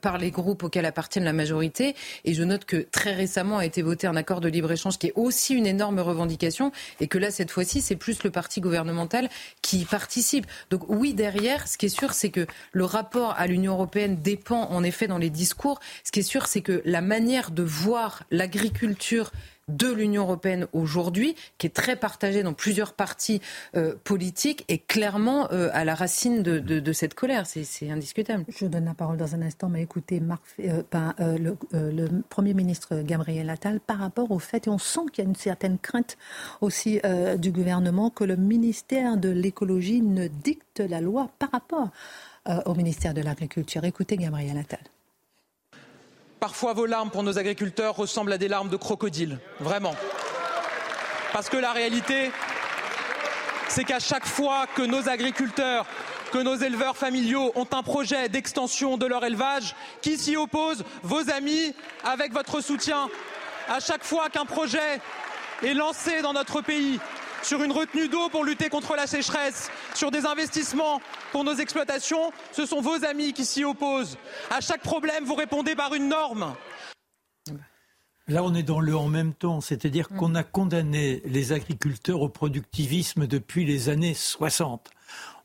[0.00, 1.94] par les groupes auxquels appartiennent la majorité.
[2.24, 5.12] Et je note que très récemment a été voté un accord de libre-échange qui est
[5.14, 9.28] aussi une énorme revendication, et que là, cette fois-ci, c'est plus le parti gouvernemental
[9.62, 10.46] qui participe.
[10.70, 14.70] Donc oui, derrière, ce qui est sûr, c'est que le rapport à l'Union européenne dépend
[14.70, 15.80] en effet dans les discours.
[16.04, 19.30] Ce qui est sûr, c'est que la manière de voir l'agriculture
[19.68, 23.40] de l'Union européenne aujourd'hui, qui est très partagée dans plusieurs partis
[23.76, 27.46] euh, politiques, est clairement euh, à la racine de, cette colère.
[27.46, 28.44] C'est indiscutable.
[28.48, 30.22] Je donne la parole dans un instant, mais écoutez,
[30.60, 35.26] euh, le, Premier ministre Gabriel Attal, par rapport au fait, et on sent qu'il y
[35.26, 36.16] a une certaine crainte
[36.60, 37.00] aussi
[37.38, 41.90] du gouvernement, que le ministère de l'écologie ne dicte la loi par rapport
[42.66, 43.84] au ministère de l'Agriculture.
[43.84, 44.80] Écoutez Gabriel Attal.
[46.44, 49.96] Parfois, vos larmes pour nos agriculteurs ressemblent à des larmes de crocodile, vraiment.
[51.32, 52.30] Parce que la réalité,
[53.68, 55.86] c'est qu'à chaque fois que nos agriculteurs,
[56.32, 61.30] que nos éleveurs familiaux ont un projet d'extension de leur élevage, qui s'y oppose Vos
[61.30, 63.08] amis, avec votre soutien.
[63.66, 65.00] À chaque fois qu'un projet
[65.62, 67.00] est lancé dans notre pays,
[67.44, 71.00] sur une retenue d'eau pour lutter contre la sécheresse, sur des investissements
[71.32, 74.16] pour nos exploitations, ce sont vos amis qui s'y opposent.
[74.50, 76.54] À chaque problème, vous répondez par une norme.
[78.26, 82.30] Là, on est dans le en même temps, c'est-à-dire qu'on a condamné les agriculteurs au
[82.30, 84.90] productivisme depuis les années 60.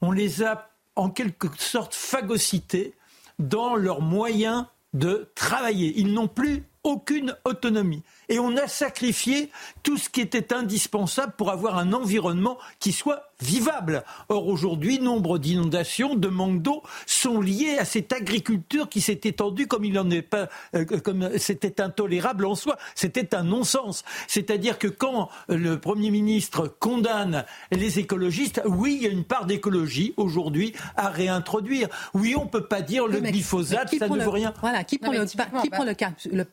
[0.02, 2.94] On les a en quelque sorte phagocytés
[3.38, 5.94] dans leurs moyens de travailler.
[5.98, 9.50] Ils n'ont plus aucune autonomie et on a sacrifié
[9.84, 14.04] tout ce qui était indispensable pour avoir un environnement qui soit vivable.
[14.28, 19.68] Or aujourd'hui, nombre d'inondations, de manque d'eau sont liées à cette agriculture qui s'est étendue
[19.68, 22.78] comme il n'en est pas, euh, comme c'était intolérable en soi.
[22.96, 24.04] C'était un non-sens.
[24.28, 29.46] C'est-à-dire que quand le Premier ministre condamne les écologistes, oui, il y a une part
[29.46, 31.88] d'écologie aujourd'hui à réintroduire.
[32.14, 34.54] Oui, on peut pas dire le glyphosate, ça ne veut rien.
[34.62, 36.46] Voilà, qui prend, le, qui prend le, cas, le,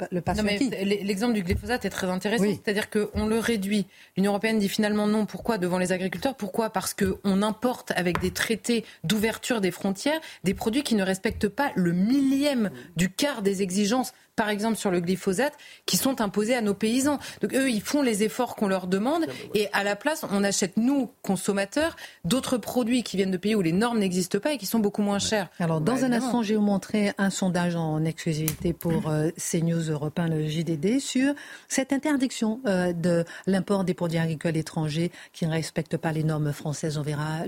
[1.05, 2.45] L'exemple du glyphosate glyphosate est très intéressant.
[2.45, 3.87] C'est-à-dire qu'on le réduit.
[4.17, 5.27] L'Union européenne dit finalement non.
[5.27, 6.35] Pourquoi devant les agriculteurs?
[6.35, 6.71] Pourquoi?
[6.71, 11.73] Parce qu'on importe avec des traités d'ouverture des frontières des produits qui ne respectent pas
[11.75, 15.55] le millième du quart des exigences par exemple sur le glyphosate,
[15.87, 17.19] qui sont imposés à nos paysans.
[17.41, 20.77] Donc eux, ils font les efforts qu'on leur demande et à la place, on achète,
[20.77, 24.67] nous, consommateurs, d'autres produits qui viennent de pays où les normes n'existent pas et qui
[24.67, 25.49] sont beaucoup moins chers.
[25.59, 29.91] Alors, dans un instant, je vais vous montrer un sondage en exclusivité pour euh, CNews
[29.91, 31.35] Europe le JDD, sur
[31.69, 36.53] cette interdiction euh, de l'import des produits agricoles étrangers qui ne respectent pas les normes
[36.53, 36.99] françaises.
[36.99, 37.41] On verra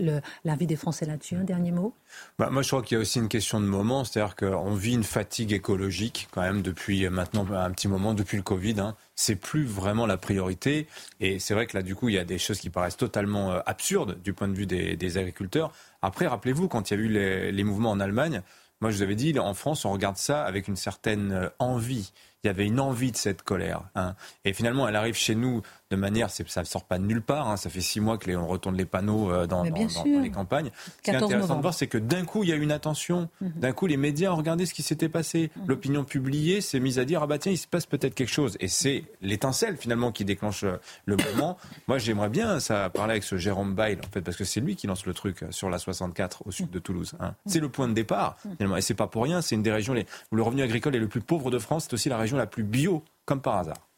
[0.45, 1.37] l'avis des Français là-dessus.
[1.37, 1.95] Un dernier mot
[2.39, 4.95] bah, Moi, je crois qu'il y a aussi une question de moment, c'est-à-dire qu'on vit
[4.95, 6.78] une fatigue écologique quand même depuis
[7.11, 8.81] maintenant un petit moment, depuis le Covid.
[8.81, 8.97] Hein.
[9.15, 10.87] C'est plus vraiment la priorité.
[11.21, 13.53] Et c'est vrai que là, du coup, il y a des choses qui paraissent totalement
[13.53, 15.73] euh, absurdes du point de vue des, agriculteurs.
[16.03, 18.43] Après, rappelez-vous, quand il y a eu les, les mouvements en Allemagne,
[18.81, 22.13] moi, je vous avais dit, en France, on regarde ça avec une certaine euh, envie.
[22.45, 23.83] Il y avait une envie de cette colère.
[23.97, 24.15] Hein.
[24.45, 27.49] Et finalement, elle arrive chez nous de manière, ça ne sort pas de nulle part.
[27.49, 27.57] Hein.
[27.57, 30.71] Ça fait six mois que les, on retourne les panneaux euh, dans, les campagnes.
[30.99, 32.73] Ce qui est intéressant de voir, c'est que d'un coup, il y a eu une
[32.73, 33.29] attention.
[33.41, 33.53] Mhm.
[33.57, 35.51] D'un coup, les médias ont regardé ce qui s'était passé.
[35.57, 35.65] Mhm.
[35.67, 38.59] L'opinion publiée s'est mise à dire ah bah tiens, il se passe peut-être quelque chose.
[38.61, 41.57] Et c'est l'étincelle finalement qui déclenche euh, le mouvement.
[41.89, 44.77] Moi, j'aimerais bien ça parler avec ce Jérôme Bail en fait, parce que c'est lui
[44.77, 47.15] qui lance le truc euh, sur la 64 au sud de Toulouse.
[47.19, 47.29] Hein.
[47.29, 47.35] Mhm.
[47.47, 49.41] C'est le point de départ finalement, et c'est pas pour rien.
[49.41, 49.95] C'est une des régions
[50.33, 51.85] où le revenu agricole est le plus pauvre de France.
[51.85, 53.89] C'est aussi la région la plus bio, comme par hasard.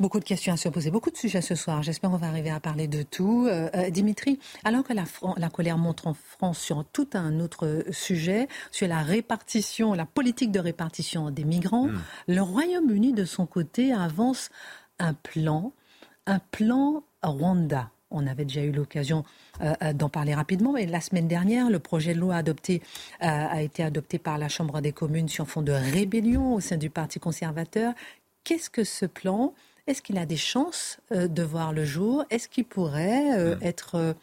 [0.00, 1.82] Beaucoup de questions à se poser, beaucoup de sujets ce soir.
[1.82, 3.48] J'espère qu'on va arriver à parler de tout.
[3.48, 5.02] Euh, euh, Dimitri, alors que la,
[5.36, 10.52] la, colère monte en France sur tout un autre sujet, sur la répartition, la politique
[10.52, 12.00] de répartition des migrants, hmm.
[12.28, 14.50] le Royaume-Uni, de son côté, avance
[15.00, 15.72] un plan,
[16.26, 17.90] un plan Rwanda.
[18.12, 19.24] On avait déjà eu l'occasion
[19.62, 22.82] euh, d'en parler rapidement, mais la semaine dernière, le projet de loi adopté
[23.18, 26.88] a été adopté par la Chambre des communes sur fond de rébellion au sein du
[26.88, 27.94] Parti conservateur.
[28.44, 29.54] Qu'est-ce que ce plan
[29.88, 32.24] est-ce qu'il a des chances euh, de voir le jour?
[32.30, 34.14] Est-ce qu'il pourrait euh, être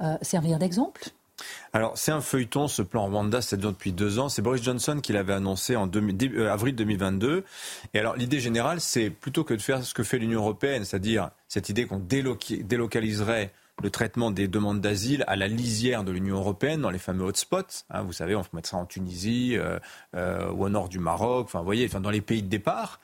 [0.00, 1.08] euh, servir d'exemple?
[1.72, 4.28] Alors, c'est un feuilleton, ce plan Rwanda, c'est depuis deux ans.
[4.28, 5.90] C'est Boris Johnson qui l'avait annoncé en
[6.48, 7.44] avril 2022.
[7.92, 11.30] Et alors, l'idée générale, c'est plutôt que de faire ce que fait l'Union européenne, c'est-à-dire
[11.48, 13.52] cette idée qu'on délocaliserait
[13.82, 17.84] le traitement des demandes d'asile à la lisière de l'Union européenne, dans les fameux hotspots.
[17.90, 19.58] Hein, vous savez, on peut mettre ça en Tunisie
[20.14, 23.00] ou au nord du Maroc, enfin, vous voyez, enfin, dans les pays de départ.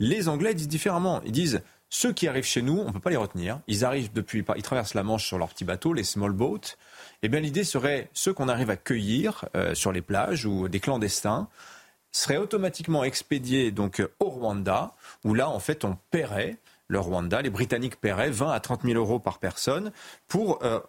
[0.00, 1.20] Les Anglais disent différemment.
[1.24, 3.60] Ils disent ceux qui arrivent chez nous, on ne peut pas les retenir.
[3.66, 6.76] Ils arrivent depuis, ils traversent la Manche sur leur petit bateau, les small boats.
[7.22, 10.80] Eh bien, l'idée serait ceux qu'on arrive à cueillir euh, sur les plages ou des
[10.80, 11.48] clandestins
[12.12, 16.56] seraient automatiquement expédiés donc au Rwanda, où là, en fait, on paierait
[16.90, 19.92] le Rwanda, les Britanniques paieraient 20 à 30 000 euros par personne
[20.26, 20.80] pour euh,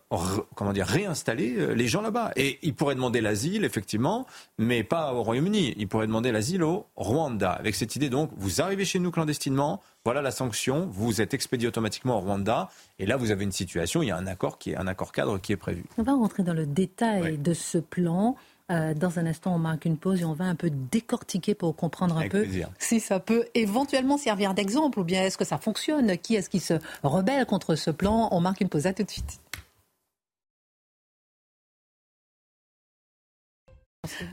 [0.55, 2.31] comment dire, réinstaller euh, les gens là-bas.
[2.35, 4.25] Et ils pourraient demander l'asile, effectivement,
[4.57, 5.75] mais pas au Royaume-Uni.
[5.77, 7.51] Ils pourraient demander l'asile au Rwanda.
[7.51, 11.67] Avec cette idée, donc, vous arrivez chez nous clandestinement, voilà la sanction, vous êtes expédié
[11.67, 14.71] automatiquement au Rwanda, et là, vous avez une situation, il y a un accord, qui
[14.71, 15.83] est, un accord cadre qui est prévu.
[15.99, 18.35] On va rentrer dans le détail de ce plan.
[18.71, 21.75] Euh, dans un instant, on marque une pause et on va un peu décortiquer pour
[21.75, 22.47] comprendre un peu
[22.79, 26.17] si ça peut éventuellement servir d'exemple ou bien est-ce que ça fonctionne?
[26.17, 28.29] Qui est-ce qui se rebelle contre ce plan?
[28.31, 28.88] On marque une pause.
[28.88, 29.39] À tout de suite.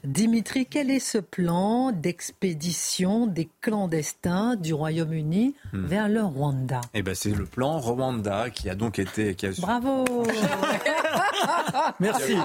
[0.02, 5.84] Dimitri, quel est ce plan d'expédition des clandestins du Royaume-Uni hmm.
[5.84, 6.80] vers le Rwanda?
[6.94, 9.34] Eh ben, c'est le plan Rwanda qui a donc été.
[9.34, 9.50] Qui a...
[9.58, 10.04] Bravo
[12.00, 12.36] Merci.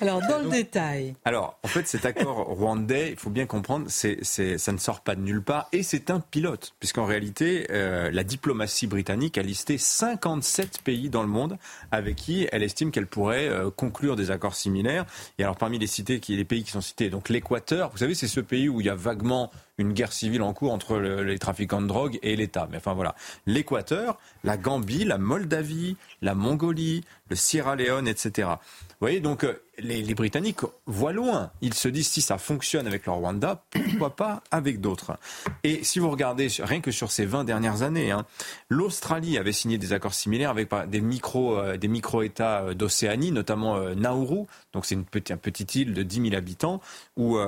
[0.00, 1.14] Alors, dans le détail.
[1.24, 5.14] Alors, en fait, cet accord rwandais, il faut bien comprendre, c'est, ça ne sort pas
[5.14, 9.78] de nulle part et c'est un pilote, puisqu'en réalité, euh, la diplomatie britannique a listé
[9.78, 11.58] 57 pays dans le monde
[11.90, 15.06] avec qui elle estime qu'elle pourrait euh, conclure des accords similaires.
[15.38, 18.28] Et alors, parmi les, cités, les pays qui sont cités, donc l'Équateur, vous savez, c'est
[18.28, 21.80] ce pays où il y a vaguement une guerre civile en cours entre les trafiquants
[21.80, 22.68] de drogue et l'État.
[22.70, 23.14] Mais enfin voilà,
[23.46, 28.48] l'Équateur, la Gambie, la Moldavie, la Mongolie, le Sierra Leone, etc.
[28.48, 29.46] Vous voyez, donc
[29.78, 31.50] euh, les, Britanniques voient loin.
[31.60, 35.18] Ils se disent si ça fonctionne avec le Rwanda, pourquoi pas avec d'autres?
[35.64, 38.26] Et si vous regardez rien que sur ces 20 dernières années, hein,
[38.68, 43.78] l'Australie avait signé des accords similaires avec des micro, euh, des micro-États euh, d'Océanie, notamment
[43.94, 44.46] Nauru.
[44.72, 46.80] Donc c'est une petite, île de 10 000 habitants
[47.16, 47.38] où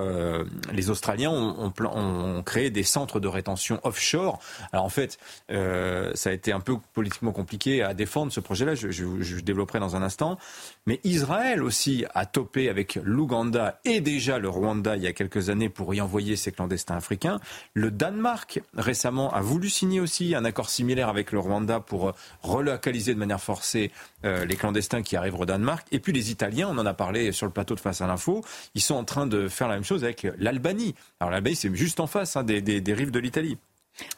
[0.72, 4.38] les Australiens ont, ont, créé des centres de rétention offshore.
[4.72, 8.74] Alors en fait, ça a été un peu politiquement compliqué à défendre ce projet-là.
[8.74, 10.38] Je, je, je développerai dans un instant.
[10.86, 15.50] Mais Israël aussi a topé avec l'Ouganda et déjà le Rwanda il y a quelques
[15.50, 17.40] années pour y envoyer ses clandestins africains.
[17.74, 22.12] Le Danemark récemment a voulu signer aussi un accord similaire avec le Rwanda pour euh,
[22.42, 23.90] relocaliser de manière forcée
[24.24, 25.86] euh, les clandestins qui arrivent au Danemark.
[25.92, 28.42] Et puis les Italiens, on en a parlé sur le plateau de Face à l'info,
[28.74, 30.94] ils sont en train de faire la même chose avec l'Albanie.
[31.20, 33.58] Alors l'Albanie, c'est juste en face hein, des rives de l'Italie.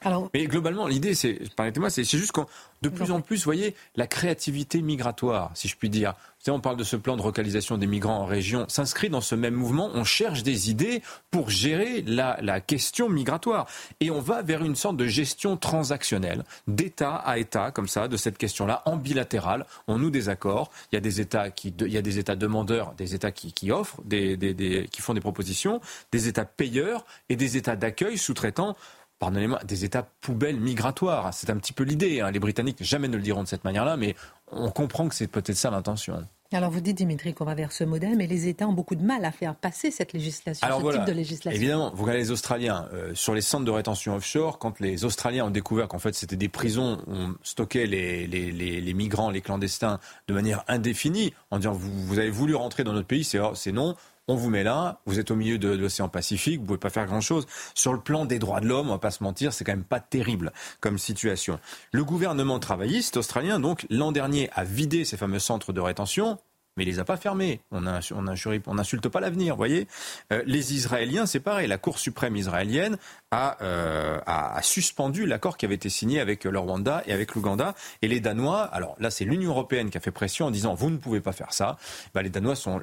[0.03, 2.47] Alors, Mais globalement, l'idée, c'est, permettez-moi, c'est juste qu'on,
[2.83, 6.13] de plus en plus, vous voyez, la créativité migratoire, si je puis dire.
[6.13, 9.21] Vous savez, on parle de ce plan de relocalisation des migrants en région, s'inscrit dans
[9.21, 9.91] ce même mouvement.
[9.95, 13.67] On cherche des idées pour gérer la, la question migratoire.
[14.01, 18.17] Et on va vers une sorte de gestion transactionnelle, d'État à État, comme ça, de
[18.17, 19.67] cette question-là, en bilatéral.
[19.89, 20.71] On noue des accords.
[20.93, 23.53] Il y a des États qui, il y a des États demandeurs, des États qui,
[23.53, 25.81] qui offrent, des, des, des, qui font des propositions,
[26.13, 28.77] des États payeurs et des États d'accueil sous-traitants
[29.19, 31.33] pardonnez-moi, des États poubelles migratoires.
[31.33, 32.21] C'est un petit peu l'idée.
[32.21, 32.31] Hein.
[32.31, 34.15] Les Britanniques jamais ne le diront de cette manière-là, mais
[34.51, 36.27] on comprend que c'est peut-être ça l'intention.
[36.53, 39.03] Alors vous dites, Dimitri, qu'on va vers ce modèle, mais les États ont beaucoup de
[39.03, 41.51] mal à faire passer cette législation, ce type de législation.
[41.51, 45.47] Évidemment, vous regardez les Australiens, euh, sur les centres de rétention offshore, quand les Australiens
[45.47, 49.41] ont découvert qu'en fait c'était des prisons où on stockait les, les, les, migrants, les
[49.41, 49.99] clandestins
[50.29, 53.97] de manière indéfinie, en disant vous, vous avez voulu rentrer dans notre pays, c'est non,
[54.29, 57.07] on vous met là, vous êtes au milieu de, l'océan Pacifique, vous pouvez pas faire
[57.07, 57.47] grand-chose.
[57.75, 59.85] Sur le plan des droits de l'homme, on va pas se mentir, c'est quand même
[59.85, 61.61] pas terrible comme situation.
[61.93, 66.39] Le gouvernement travailliste australien, donc, l'an dernier, a vidé ces fameux centres de rétention
[66.77, 67.61] mais il les a pas fermés.
[67.71, 69.87] On n'insulte pas l'avenir, voyez.
[70.33, 71.67] Euh, les Israéliens, c'est pareil.
[71.67, 72.97] La Cour suprême israélienne
[73.35, 77.75] euh, a, suspendu l'accord qui avait été signé avec le Rwanda et avec l'Ouganda.
[78.03, 80.91] Et les Danois, alors là, c'est l'Union européenne qui a fait pression en disant vous
[80.91, 81.77] ne pouvez pas faire ça.
[82.15, 82.83] Ben, les Danois sont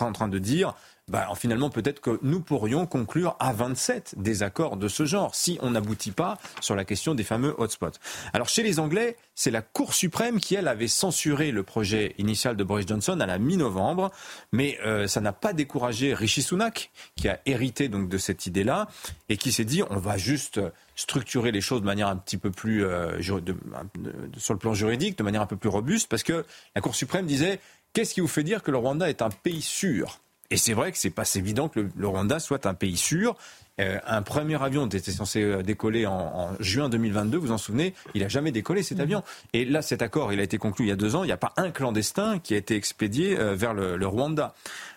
[0.00, 0.74] en train de dire
[1.08, 5.56] bah, finalement, peut-être que nous pourrions conclure à 27 des accords de ce genre, si
[5.62, 7.92] on n'aboutit pas sur la question des fameux hotspots.
[8.32, 12.56] Alors, chez les Anglais, c'est la Cour suprême qui, elle, avait censuré le projet initial
[12.56, 14.10] de Boris Johnson à la mi-novembre,
[14.50, 18.88] mais euh, ça n'a pas découragé Rishi Sunak, qui a hérité donc de cette idée-là,
[19.28, 20.60] et qui s'est dit, on va juste
[20.96, 25.22] structurer les choses de manière un petit peu plus, euh, sur le plan juridique, de
[25.22, 27.60] manière un peu plus robuste, parce que la Cour suprême disait,
[27.92, 30.20] qu'est-ce qui vous fait dire que le Rwanda est un pays sûr?
[30.50, 33.36] Et c'est vrai que c'est pas évident que le, Rwanda soit un pays sûr.
[33.78, 38.22] Euh, un premier avion était censé euh, décoller en, juin 2022, vous en souvenez, il
[38.22, 39.22] n'a jamais décollé cet avion.
[39.52, 41.32] Et là, cet accord, il a été conclu il y a deux ans, il n'y
[41.32, 44.54] a pas un clandestin qui a été expédié euh, vers le Rwanda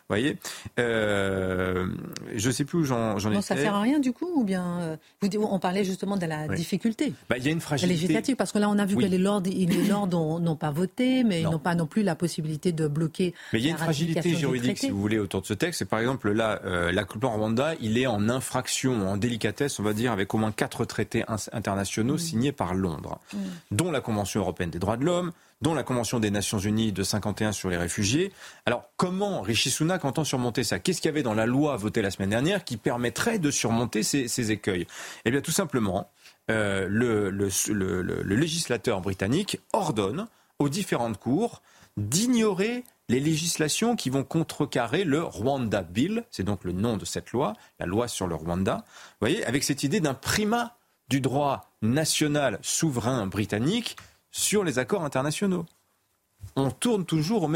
[0.09, 0.37] voyez
[0.79, 1.87] euh,
[2.35, 3.29] Je ne sais plus où j'en étais.
[3.29, 4.97] Non, ça ne sert à rien du coup Ou bien euh,
[5.39, 7.13] On parlait justement de la difficulté.
[7.29, 7.93] Bah, il y a une fragilité.
[7.93, 11.23] Législative, parce que là, on a vu que les lords, les lords n'ont pas voté,
[11.23, 13.33] mais ils n'ont pas non plus la possibilité de bloquer.
[13.53, 15.79] Mais il y a une fragilité juridique, si vous voulez, autour de ce texte.
[15.79, 19.83] C'est par exemple là, euh, la Coupe Rwanda, il est en infraction, en délicatesse, on
[19.83, 22.19] va dire, avec au moins quatre traités internationaux mm.
[22.19, 23.37] signés par Londres, mm.
[23.71, 27.03] dont la Convention européenne des droits de l'homme, dont la Convention des Nations Unies de
[27.03, 28.31] 51 sur les réfugiés.
[28.65, 30.79] Alors comment Rishi Sunak entend surmonter ça?
[30.79, 34.03] Qu'est-ce qu'il y avait dans la loi votée la semaine dernière qui permettrait de surmonter
[34.03, 34.87] ces, écueils?
[35.25, 36.09] Eh bien tout simplement,
[36.49, 40.27] euh, le, le législateur britannique ordonne
[40.59, 41.61] aux différentes cours
[41.97, 47.31] d'ignorer les législations qui vont contrecarrer le Rwanda Bill, c'est donc le nom de cette
[47.31, 48.85] loi, la loi sur le Rwanda.
[48.85, 50.77] Vous voyez, avec cette idée d'un primat
[51.09, 53.97] du droit national souverain britannique
[54.31, 55.65] sur les accords internationaux.
[56.55, 57.49] On tourne toujours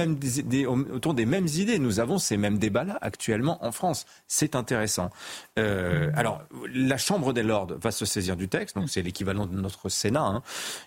[0.92, 1.80] autour des mêmes idées.
[1.80, 4.06] Nous avons ces mêmes débats-là actuellement en France.
[4.28, 5.10] C'est intéressant.
[5.58, 9.56] Euh, alors, la Chambre des Lords va se saisir du texte, donc c'est l'équivalent de
[9.56, 10.24] notre Sénat.
[10.24, 10.44] Hein.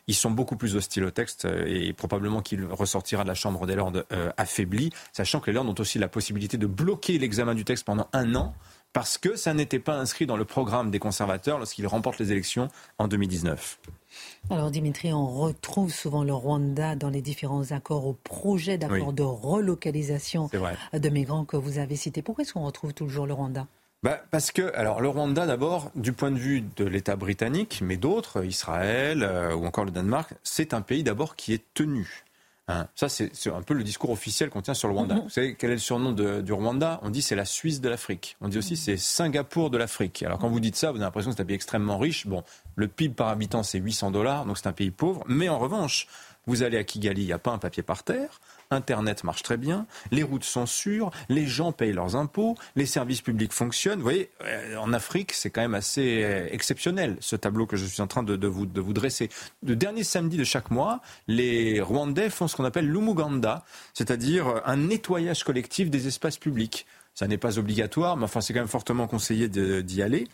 [0.06, 3.66] Ils sont beaucoup plus hostiles au texte euh, et probablement qu'il ressortira de la Chambre
[3.66, 7.54] des Lords euh, affaibli, sachant que les Lords ont aussi la possibilité de bloquer l'examen
[7.54, 8.54] du texte pendant un an
[8.92, 12.68] parce que ça n'était pas inscrit dans le programme des conservateurs lorsqu'ils remportent les élections
[12.98, 13.78] en 2019.
[14.50, 19.22] Alors Dimitri, on retrouve souvent le Rwanda dans les différents accords, au projet d'accord de
[19.22, 20.50] relocalisation
[20.92, 22.22] de migrants que vous avez cité.
[22.22, 23.66] Pourquoi est-ce qu'on retrouve toujours le Rwanda?
[24.02, 27.96] Bah parce que, alors, le Rwanda, d'abord, du point de vue de l'État britannique, mais
[27.96, 32.24] d'autres, Israël euh, ou encore le Danemark, c'est un pays d'abord qui est tenu.
[32.68, 32.88] Hein.
[32.96, 35.14] Ça, c'est un peu le discours officiel qu'on tient sur le Rwanda.
[35.14, 35.22] Mm-hmm.
[35.22, 36.98] Vous savez quel est le surnom du Rwanda?
[37.02, 38.36] On dit c'est la Suisse de l'Afrique.
[38.40, 40.24] On dit aussi c'est Singapour de l'Afrique.
[40.24, 42.26] Alors quand vous dites ça, vous avez l'impression que c'est un pays extrêmement riche.
[42.26, 42.42] Bon,
[42.74, 45.22] le PIB par habitant c'est 800 dollars, donc c'est un pays pauvre.
[45.28, 46.08] Mais en revanche,
[46.46, 48.40] vous allez à Kigali, il n'y a pas un papier par terre.
[48.70, 53.22] Internet marche très bien, les routes sont sûres, les gens payent leurs impôts, les services
[53.22, 53.98] publics fonctionnent.
[53.98, 57.84] Vous voyez, euh, en Afrique, c'est quand même assez euh, exceptionnel, ce tableau que je
[57.84, 59.28] suis en train de, vous, de vous dresser.
[59.64, 64.76] Le dernier samedi de chaque mois, les Rwandais font ce qu'on appelle l'Umuganda, c'est-à-dire un
[64.76, 66.86] nettoyage collectif des espaces publics.
[67.16, 70.28] Ça n'est pas obligatoire, mais enfin c'est quand même fortement conseillé d'y aller.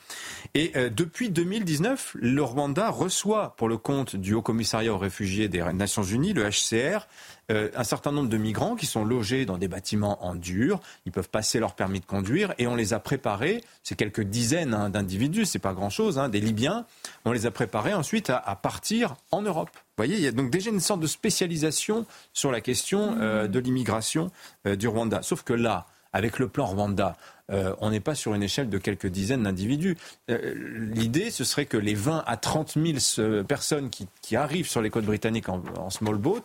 [0.55, 5.47] Et euh, depuis 2019, le Rwanda reçoit pour le compte du Haut Commissariat aux réfugiés
[5.49, 7.07] des Nations Unies, le HCR,
[7.53, 10.81] euh, un certain nombre de migrants qui sont logés dans des bâtiments en dur.
[11.07, 13.63] Ils peuvent passer leur permis de conduire et on les a préparés.
[13.85, 16.85] C'est quelques dizaines hein, d'individus, c'est pas grand-chose, hein, des Libyens.
[17.25, 19.71] On les a préparés ensuite à, partir en Europe.
[19.73, 23.47] Vous voyez, il y a donc déjà une sorte de spécialisation sur la question euh,
[23.47, 24.33] de l'immigration
[24.65, 25.23] du Rwanda.
[25.23, 27.17] Sauf que là, avec le plan Rwanda,
[27.53, 29.97] euh, on n'est pas sur une échelle de quelques dizaines d'individus.
[30.31, 30.55] Euh,
[30.95, 32.77] l'idée, ce serait que les 20 à 30
[33.17, 36.43] 000 personnes qui, arrivent sur les côtes britanniques en, small boat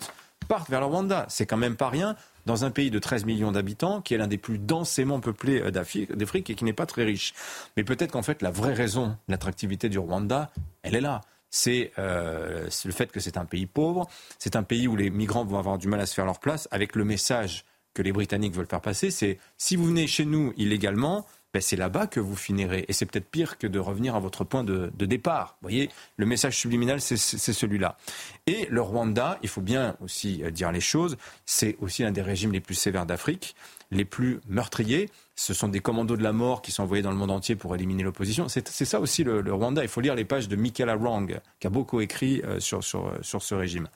[0.49, 1.25] partent vers le Rwanda.
[1.29, 4.27] C'est quand même pas rien dans un pays de 13 millions d'habitants, qui est l'un
[4.27, 7.33] des plus densément peuplés euh, d'Afrique et qui n'est pas très riche.
[7.77, 10.49] Mais peut-être qu'en fait, la vraie raison, l'attractivité du Rwanda,
[10.83, 11.21] elle est là.
[11.49, 15.57] C'est le fait que c'est un pays pauvre, c'est un pays où les migrants vont
[15.57, 17.63] avoir du mal à se faire leur place, avec le message
[17.97, 21.75] que les Britanniques veulent faire passer, c'est si vous venez chez nous illégalement, ben c'est
[21.75, 22.85] là-bas que vous finirez.
[22.87, 25.57] Et c'est peut-être pire que de revenir à votre point de, départ.
[25.61, 27.97] Vous voyez, le message subliminal, c'est celui-là.
[28.45, 32.21] Et le Rwanda, il faut bien aussi euh, dire les choses, c'est aussi un des
[32.21, 33.55] régimes les plus sévères d'Afrique,
[33.89, 35.09] les plus meurtriers.
[35.35, 37.73] Ce sont des commandos de la mort qui sont envoyés dans le monde entier pour
[37.73, 38.47] éliminer l'opposition.
[38.47, 39.81] C'est ça aussi le, Rwanda.
[39.81, 41.27] Il faut lire les pages de Michael Arang,
[41.59, 43.87] qui a beaucoup écrit euh, sur, sur, sur ce régime.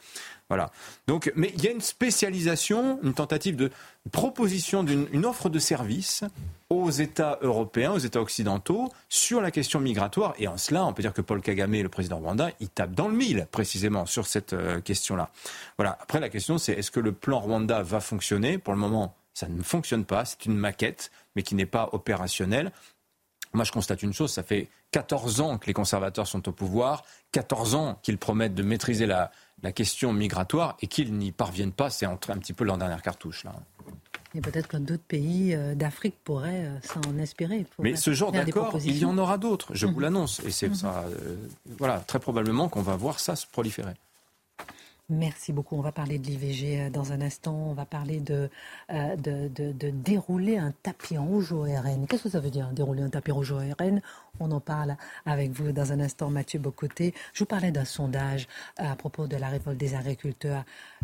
[0.52, 0.70] Voilà.
[1.08, 3.72] Donc, mais il y a une spécialisation, une tentative de
[4.12, 6.26] proposition d'une offre de service
[6.70, 10.34] aux États européens, aux États occidentaux, sur la question migratoire.
[10.40, 13.08] Et en cela, on peut dire que Paul Kagame, le président rwanda, il tape dans
[13.08, 15.30] le mille, précisément, sur cette euh, question-là.
[15.78, 15.98] Voilà.
[16.02, 18.58] Après, la question, c'est est-ce que le plan Rwanda va fonctionner?
[18.58, 20.26] Pour le moment, ça ne fonctionne pas.
[20.26, 22.74] C'est une maquette, mais qui n'est pas opérationnelle.
[23.54, 27.04] Moi, je constate une chose, ça fait 14 ans que les conservateurs sont au pouvoir,
[27.32, 29.32] 14 ans qu'ils promettent de maîtriser la,
[29.64, 31.90] la question migratoire et qu'ils n'y parviennent pas.
[31.90, 33.44] C'est un petit peu leur dernière cartouche.
[33.44, 33.54] Là.
[34.34, 37.66] Et peut-être que d'autres pays euh, d'Afrique pourraient euh, s'en inspirer.
[37.80, 40.02] Mais ce genre d'accord, il y en aura d'autres, je vous mhm.
[40.02, 40.42] l'annonce.
[40.46, 40.76] Et c'est mhm.
[40.76, 41.36] ça, euh,
[41.78, 43.94] voilà, très probablement qu'on va voir ça se proliférer.
[45.12, 45.76] Merci beaucoup.
[45.76, 47.54] On va parler de l'IVG dans un instant.
[47.54, 48.50] On va parler de,
[48.90, 52.08] de, de, dérouler un tapis rouge au RN.
[52.08, 54.02] Qu'est-ce que ça veut dire, dérouler un tapis rouge au RN
[54.40, 54.96] On en parle
[55.26, 57.14] avec vous dans un instant, Mathieu Bocoté.
[57.34, 58.48] Je vous parlais d'un sondage
[58.78, 60.64] à propos de la révolte des agriculteurs.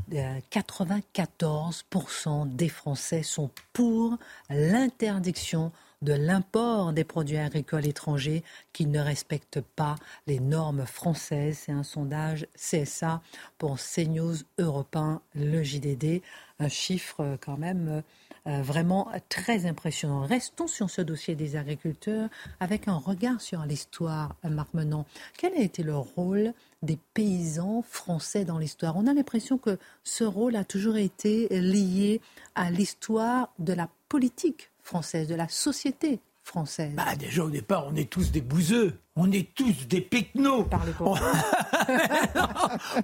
[0.10, 4.18] 94% des Français sont pour
[4.50, 8.44] l'interdiction de l'import des produits agricoles étrangers
[8.74, 9.96] qui ne respectent pas
[10.28, 11.60] les normes françaises.
[11.66, 13.22] C'est un sondage CSA
[13.58, 16.22] pour CNews Européen, le JDD.
[16.60, 18.04] Un chiffre quand même
[18.48, 20.22] euh, vraiment très impressionnant.
[20.22, 22.30] Restons sur ce dossier des agriculteurs
[22.60, 25.06] avec un regard sur l'histoire, Marc Menon.
[25.38, 28.98] Quel a été le rôle des paysans français dans l'histoire?
[28.98, 32.22] On a l'impression que ce rôle a toujours été lié
[32.56, 37.96] à l'histoire de la politique française, de la société française bah, Déjà, au départ, on
[37.96, 38.98] est tous des bouseux.
[39.16, 40.68] On est tous des pecnos.
[41.00, 41.16] On...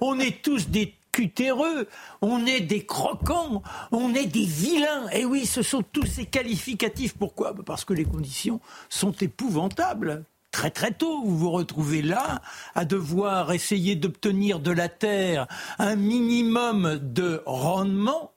[0.00, 1.86] on est tous des cutéreux,
[2.22, 3.62] on est des croquants,
[3.92, 5.08] on est des vilains.
[5.10, 7.14] Et oui, ce sont tous ces qualificatifs.
[7.16, 7.52] Pourquoi?
[7.52, 10.24] Bah, Parce que les conditions sont épouvantables.
[10.50, 12.40] Très très tôt, vous vous retrouvez là
[12.74, 15.46] à devoir essayer d'obtenir de la terre
[15.78, 18.32] un minimum de rendement,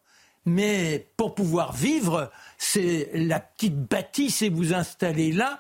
[0.46, 5.60] mais pour pouvoir vivre, c'est la petite bâtisse et vous installez là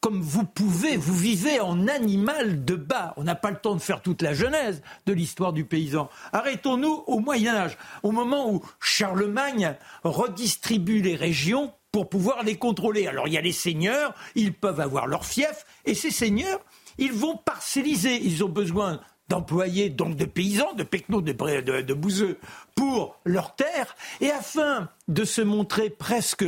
[0.00, 3.12] comme vous pouvez, vous vivez en animal de bas.
[3.18, 6.08] On n'a pas le temps de faire toute la genèse de l'histoire du paysan.
[6.32, 13.08] Arrêtons-nous au Moyen Âge, au moment où Charlemagne redistribue les régions pour pouvoir les contrôler.
[13.08, 16.60] Alors il y a les seigneurs, ils peuvent avoir leur fief, et ces seigneurs,
[16.96, 18.20] ils vont parcelliser.
[18.22, 19.00] Ils ont besoin
[19.30, 22.38] d'employés, donc de paysans, de pecnos, de, bouseux,
[22.74, 26.44] pour leurs terres, et afin de se montrer presque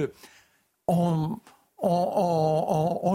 [0.89, 1.39] en,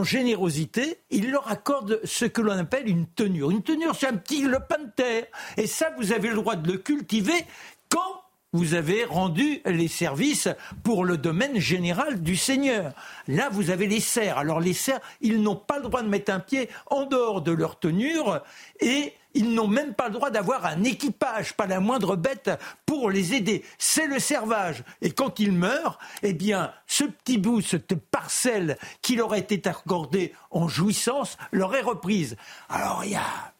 [0.03, 3.51] générosité, ils leur accordent ce que l'on appelle une tenure.
[3.51, 5.26] Une tenure, c'est un petit lopin de terre.
[5.57, 7.45] Et ça, vous avez le droit de le cultiver
[7.89, 8.22] quand
[8.53, 10.47] vous avez rendu les services
[10.84, 12.93] pour le domaine général du Seigneur.
[13.28, 14.38] Là, vous avez les serfs.
[14.38, 17.51] Alors les serfs, ils n'ont pas le droit de mettre un pied en dehors de
[17.51, 18.41] leur tenure
[18.80, 22.49] et ils n'ont même pas le droit d'avoir un équipage, pas la moindre bête,
[22.88, 23.63] pour les aider.
[23.77, 24.83] C'est le servage.
[25.01, 30.33] Et quand ils meurent, eh bien, ce petit bout, cette parcelle qui leur été accordée
[30.49, 32.35] en jouissance, leur est reprise.
[32.67, 33.53] Alors, il y a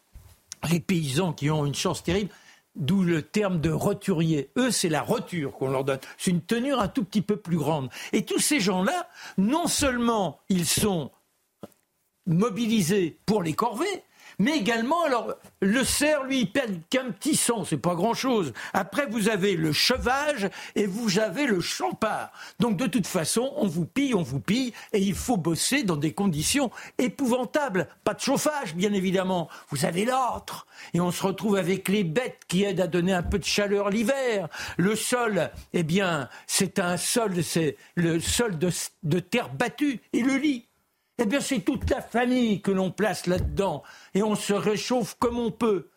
[0.68, 2.30] les paysans qui ont une chance terrible.
[2.74, 4.50] D'où le terme de roturier.
[4.56, 5.98] Eux, c'est la roture qu'on leur donne.
[6.16, 7.88] C'est une tenure un tout petit peu plus grande.
[8.12, 11.10] Et tous ces gens-là, non seulement ils sont
[12.26, 14.04] mobilisés pour les corvées,
[14.38, 18.52] mais également, alors, le cerf, lui, il perd qu'un petit sang, c'est pas grand-chose.
[18.72, 22.30] Après, vous avez le chevage et vous avez le champard.
[22.60, 25.96] Donc, de toute façon, on vous pille, on vous pille, et il faut bosser dans
[25.96, 27.88] des conditions épouvantables.
[28.04, 29.48] Pas de chauffage, bien évidemment.
[29.70, 30.68] Vous avez l'autre.
[30.94, 33.90] Et on se retrouve avec les bêtes qui aident à donner un peu de chaleur
[33.90, 34.48] l'hiver.
[34.76, 38.70] Le sol, eh bien, c'est un sol, c'est le sol de,
[39.02, 40.00] de terre battue.
[40.12, 40.67] Et le lit,
[41.18, 43.82] eh bien, c'est toute la famille que l'on place là-dedans.
[44.14, 45.90] Et on se réchauffe comme on peut.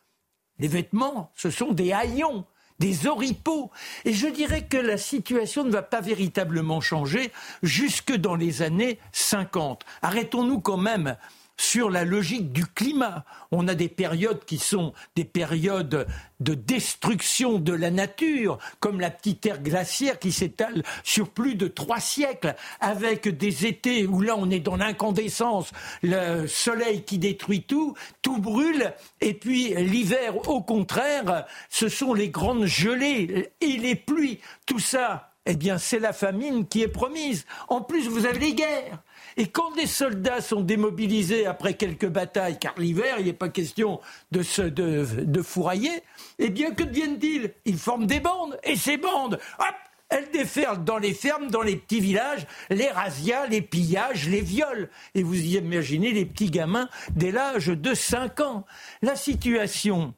[0.59, 2.45] Les vêtements, ce sont des haillons,
[2.79, 3.71] des oripeaux.
[4.05, 8.99] Et je dirais que la situation ne va pas véritablement changer jusque dans les années
[9.11, 9.85] 50.
[10.01, 11.15] Arrêtons-nous quand même
[11.61, 13.23] sur la logique du climat.
[13.51, 16.07] On a des périodes qui sont des périodes
[16.39, 21.67] de destruction de la nature, comme la petite ère glaciaire qui s'étale sur plus de
[21.67, 27.61] trois siècles, avec des étés où là on est dans l'incandescence, le soleil qui détruit
[27.61, 27.93] tout,
[28.23, 34.39] tout brûle, et puis l'hiver au contraire, ce sont les grandes gelées et les pluies.
[34.65, 37.45] Tout ça, eh bien, c'est la famine qui est promise.
[37.67, 38.99] En plus, vous avez les guerres.
[39.37, 43.99] Et quand des soldats sont démobilisés après quelques batailles, car l'hiver, il n'est pas question
[44.31, 46.03] de, se, de, fourrailler,
[46.39, 47.77] eh bien, que deviennent-ils Ils?
[47.77, 48.59] Forment des bandes.
[48.63, 49.75] Et ces bandes, hop,
[50.09, 54.89] elles déferlent dans les fermes, dans les petits villages, les razzias, les pillages, les viols.
[55.15, 58.65] Et vous imaginez les petits gamins dès l'âge de 5 ans.
[59.01, 60.13] La situation,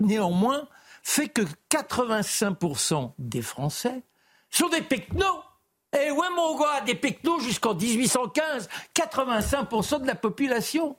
[0.00, 0.68] néanmoins,
[1.02, 4.02] fait que 85% des Français
[4.50, 5.42] sont des pecnos.
[5.94, 10.96] Et ouais, mon gars, des pecnos jusqu'en 1815, 85% de la population.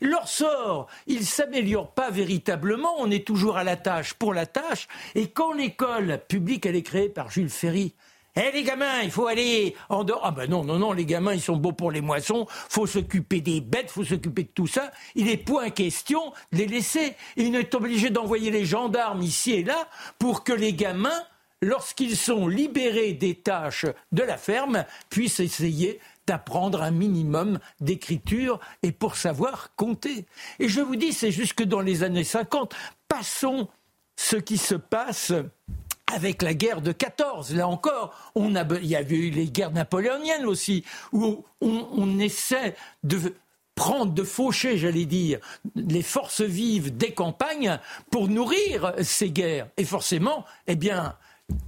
[0.00, 4.88] Leur sort, il s'améliore pas véritablement, on est toujours à la tâche pour la tâche.
[5.14, 7.94] Et quand l'école publique, elle est créée par Jules Ferry,
[8.36, 10.20] eh les gamins, il faut aller en dehors.
[10.22, 13.40] Ah ben non, non, non, les gamins, ils sont beaux pour les moissons, faut s'occuper
[13.40, 14.92] des bêtes, faut s'occuper de tout ça.
[15.14, 17.16] Il n'est point question de les laisser.
[17.36, 19.88] Il est obligé d'envoyer les gendarmes ici et là
[20.18, 21.22] pour que les gamins
[21.62, 28.92] lorsqu'ils sont libérés des tâches de la ferme, puissent essayer d'apprendre un minimum d'écriture et
[28.92, 30.26] pour savoir compter.
[30.58, 32.74] Et je vous dis, c'est jusque dans les années 50.
[33.08, 33.68] Passons
[34.16, 35.32] ce qui se passe
[36.12, 37.54] avec la guerre de 14.
[37.54, 43.34] Là encore, il y a eu les guerres napoléoniennes aussi, où on, on essaie de
[43.74, 45.38] prendre, de faucher, j'allais dire,
[45.76, 47.78] les forces vives des campagnes
[48.10, 49.68] pour nourrir ces guerres.
[49.76, 51.14] Et forcément, eh bien,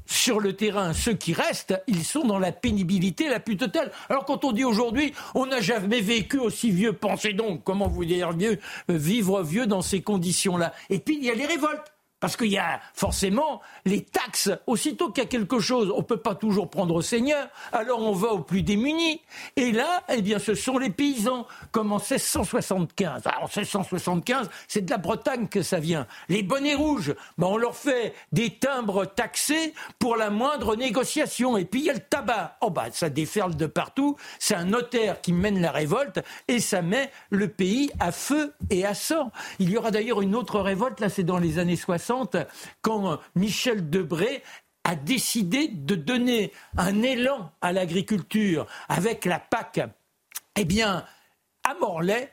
[0.06, 3.90] sur le terrain, ceux qui restent, ils sont dans la pénibilité la plus totale.
[4.08, 8.04] Alors quand on dit aujourd'hui, on n'a jamais vécu aussi vieux, pensez donc, comment vous
[8.04, 8.58] dire vieux,
[8.88, 10.74] vivre vieux dans ces conditions-là.
[10.90, 11.92] Et puis il y a les révoltes.
[12.20, 14.50] Parce qu'il y a forcément les taxes.
[14.66, 18.00] Aussitôt qu'il y a quelque chose, on ne peut pas toujours prendre au Seigneur, alors
[18.00, 19.22] on va aux plus démunis.
[19.56, 23.26] Et là, eh bien, ce sont les paysans, comme en 1675.
[23.26, 26.06] Alors, en 1675, c'est de la Bretagne que ça vient.
[26.28, 31.56] Les bonnets rouges, ben, on leur fait des timbres taxés pour la moindre négociation.
[31.56, 32.58] Et puis, il y a le tabac.
[32.60, 34.16] Oh, bah, ça déferle de partout.
[34.38, 38.84] C'est un notaire qui mène la révolte et ça met le pays à feu et
[38.84, 39.32] à sang.
[39.58, 42.09] Il y aura d'ailleurs une autre révolte, là, c'est dans les années 60
[42.82, 44.42] quand Michel Debré
[44.84, 49.80] a décidé de donner un élan à l'agriculture avec la PAC.
[50.56, 51.04] Eh bien,
[51.64, 52.32] à Morlaix,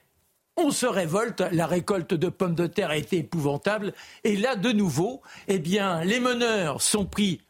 [0.55, 4.71] on se révolte, la récolte de pommes de terre a été épouvantable, et là, de
[4.71, 7.41] nouveau, eh bien, les meneurs sont pris,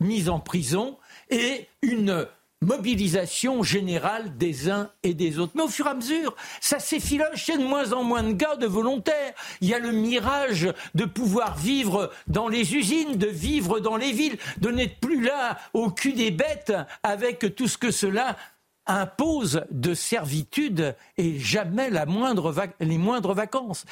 [0.00, 0.98] mis en prison,
[1.30, 2.26] et une
[2.60, 5.52] mobilisation générale des uns et des autres.
[5.54, 8.22] Mais au fur et à mesure, ça s'effiloche, il y a de moins en moins
[8.22, 9.34] de gars, de volontaires.
[9.60, 14.12] Il y a le mirage de pouvoir vivre dans les usines, de vivre dans les
[14.12, 18.36] villes, de n'être plus là au cul des bêtes avec tout ce que cela
[18.86, 23.84] impose de servitude et jamais la moindre les moindres vacances.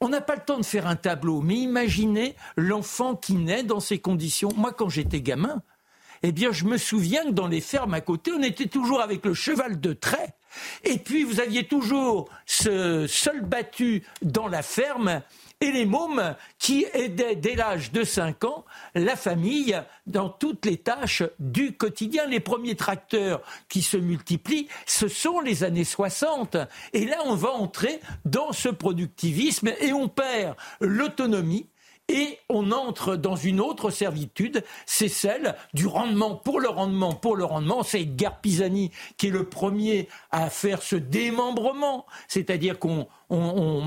[0.00, 3.78] On n'a pas le temps de faire un tableau, mais imaginez l'enfant qui naît dans
[3.78, 4.48] ces conditions.
[4.56, 5.62] Moi, quand j'étais gamin,
[6.22, 9.24] eh bien, je me souviens que dans les fermes à côté, on était toujours avec
[9.24, 10.34] le cheval de trait.
[10.84, 15.22] Et puis, vous aviez toujours ce seul battu dans la ferme
[15.62, 18.64] et les mômes qui aidaient dès l'âge de 5 ans
[18.94, 22.26] la famille dans toutes les tâches du quotidien.
[22.26, 26.56] Les premiers tracteurs qui se multiplient, ce sont les années 60.
[26.92, 31.68] Et là, on va entrer dans ce productivisme et on perd l'autonomie
[32.08, 37.36] et on entre dans une autre servitude, c'est celle du rendement pour le rendement pour
[37.36, 37.82] le rendement.
[37.82, 43.08] C'est Edgar Pisani qui est le premier à faire ce démembrement, c'est-à-dire qu'on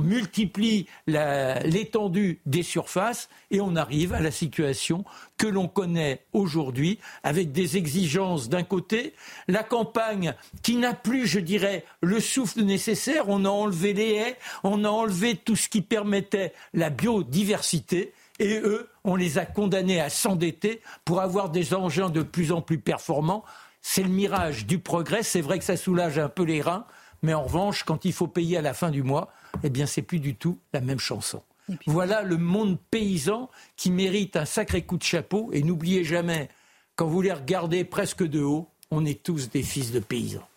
[0.02, 5.06] multiplie l'étendue des surfaces et on arrive à la situation
[5.38, 9.14] que l'on connaît aujourd'hui avec des exigences d'un côté,
[9.48, 10.34] la campagne
[10.64, 14.90] qui n'a plus, je dirais, le souffle nécessaire, on a enlevé les haies, on a
[14.90, 20.82] enlevé tout ce qui permettait la biodiversité et eux, on les a condamnés à s'endetter
[21.06, 23.44] pour avoir des engins de plus en plus performants.
[23.82, 25.24] C'est le mirage du progrès.
[25.24, 26.86] C'est vrai que ça soulage un peu les reins,
[27.26, 30.04] mais en revanche, quand il faut payer à la fin du mois, eh bien, c'est
[30.04, 31.42] plus du tout la même chanson.
[31.88, 35.50] Voilà le monde paysan qui mérite un sacré coup de chapeau.
[35.52, 36.50] Et n'oubliez jamais,
[36.96, 40.48] quand vous les regardez presque de haut, on est tous des fils de paysans.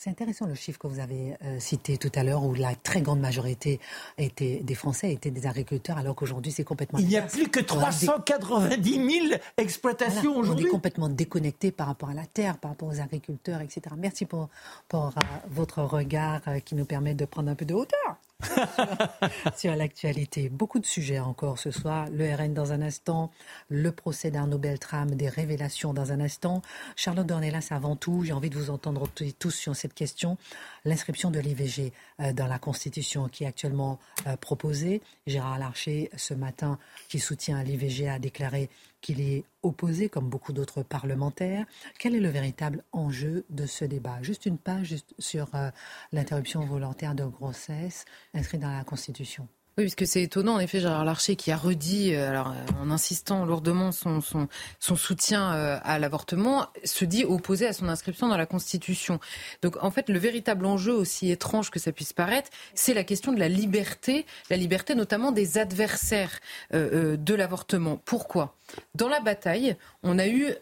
[0.00, 3.02] C'est intéressant le chiffre que vous avez euh, cité tout à l'heure, où la très
[3.02, 3.80] grande majorité
[4.16, 7.00] était, des Français étaient des agriculteurs, alors qu'aujourd'hui c'est complètement.
[7.00, 10.66] Il n'y a plus que 390 000 exploitations aujourd'hui.
[10.66, 13.80] On est complètement déconnecté par rapport à la terre, par rapport aux agriculteurs, etc.
[13.98, 14.48] Merci pour,
[14.86, 15.20] pour euh,
[15.50, 18.18] votre regard euh, qui nous permet de prendre un peu de hauteur.
[19.56, 20.48] sur l'actualité.
[20.48, 22.06] Beaucoup de sujets encore ce soir.
[22.10, 23.30] Le RN dans un instant,
[23.68, 26.62] le procès d'Arnaud Beltrame, des révélations dans un instant.
[26.94, 29.08] Charlotte Dornelas, avant tout, j'ai envie de vous entendre
[29.38, 30.36] tous sur cette question.
[30.88, 35.02] L'inscription de l'IVG euh, dans la Constitution qui est actuellement euh, proposée.
[35.26, 36.78] Gérard Larcher, ce matin,
[37.10, 38.70] qui soutient l'IVG, a déclaré
[39.02, 41.66] qu'il est opposé, comme beaucoup d'autres parlementaires.
[41.98, 44.22] Quel est le véritable enjeu de ce débat?
[44.22, 45.68] Juste une page sur euh,
[46.12, 49.46] l'interruption volontaire de grossesse inscrite dans la Constitution.
[49.78, 52.42] Oui, parce que c'est étonnant, en effet, Gérard Larcher qui a redit, euh, euh,
[52.82, 58.36] en insistant lourdement son soutien euh, à l'avortement, se dit opposé à son inscription dans
[58.36, 59.20] la Constitution.
[59.62, 63.30] Donc, en fait, le véritable enjeu, aussi étrange que ça puisse paraître, c'est la question
[63.30, 66.40] de la liberté, la liberté notamment des adversaires
[66.72, 68.00] de l'avortement.
[68.04, 68.56] Pourquoi?
[68.94, 70.52] Dans la bataille, on a eu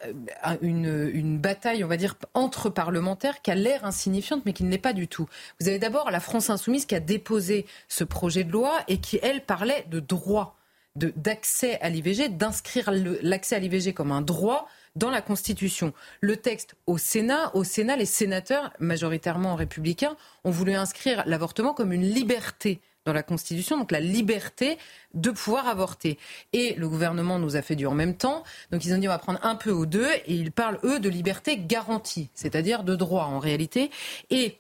[0.63, 4.71] une, une, bataille, on va dire, entre parlementaires qui a l'air insignifiante, mais qui ne
[4.71, 5.29] l'est pas du tout.
[5.61, 9.19] Vous avez d'abord la France insoumise qui a déposé ce projet de loi et qui,
[9.23, 10.57] elle, parlait de droit
[10.97, 12.91] d'accès à l'IVG, d'inscrire
[13.23, 15.93] l'accès à l'IVG comme un droit dans la Constitution.
[16.21, 21.93] Le texte au Sénat, au Sénat, les sénateurs, majoritairement républicains, ont voulu inscrire l'avortement comme
[21.93, 24.77] une liberté dans la Constitution, donc la liberté
[25.15, 26.19] de pouvoir avorter.
[26.53, 29.13] Et le gouvernement nous a fait du en même temps, donc ils ont dit on
[29.13, 32.95] va prendre un peu aux deux, et ils parlent, eux, de liberté garantie, c'est-à-dire de
[32.95, 33.91] droit en réalité.
[34.31, 34.59] Et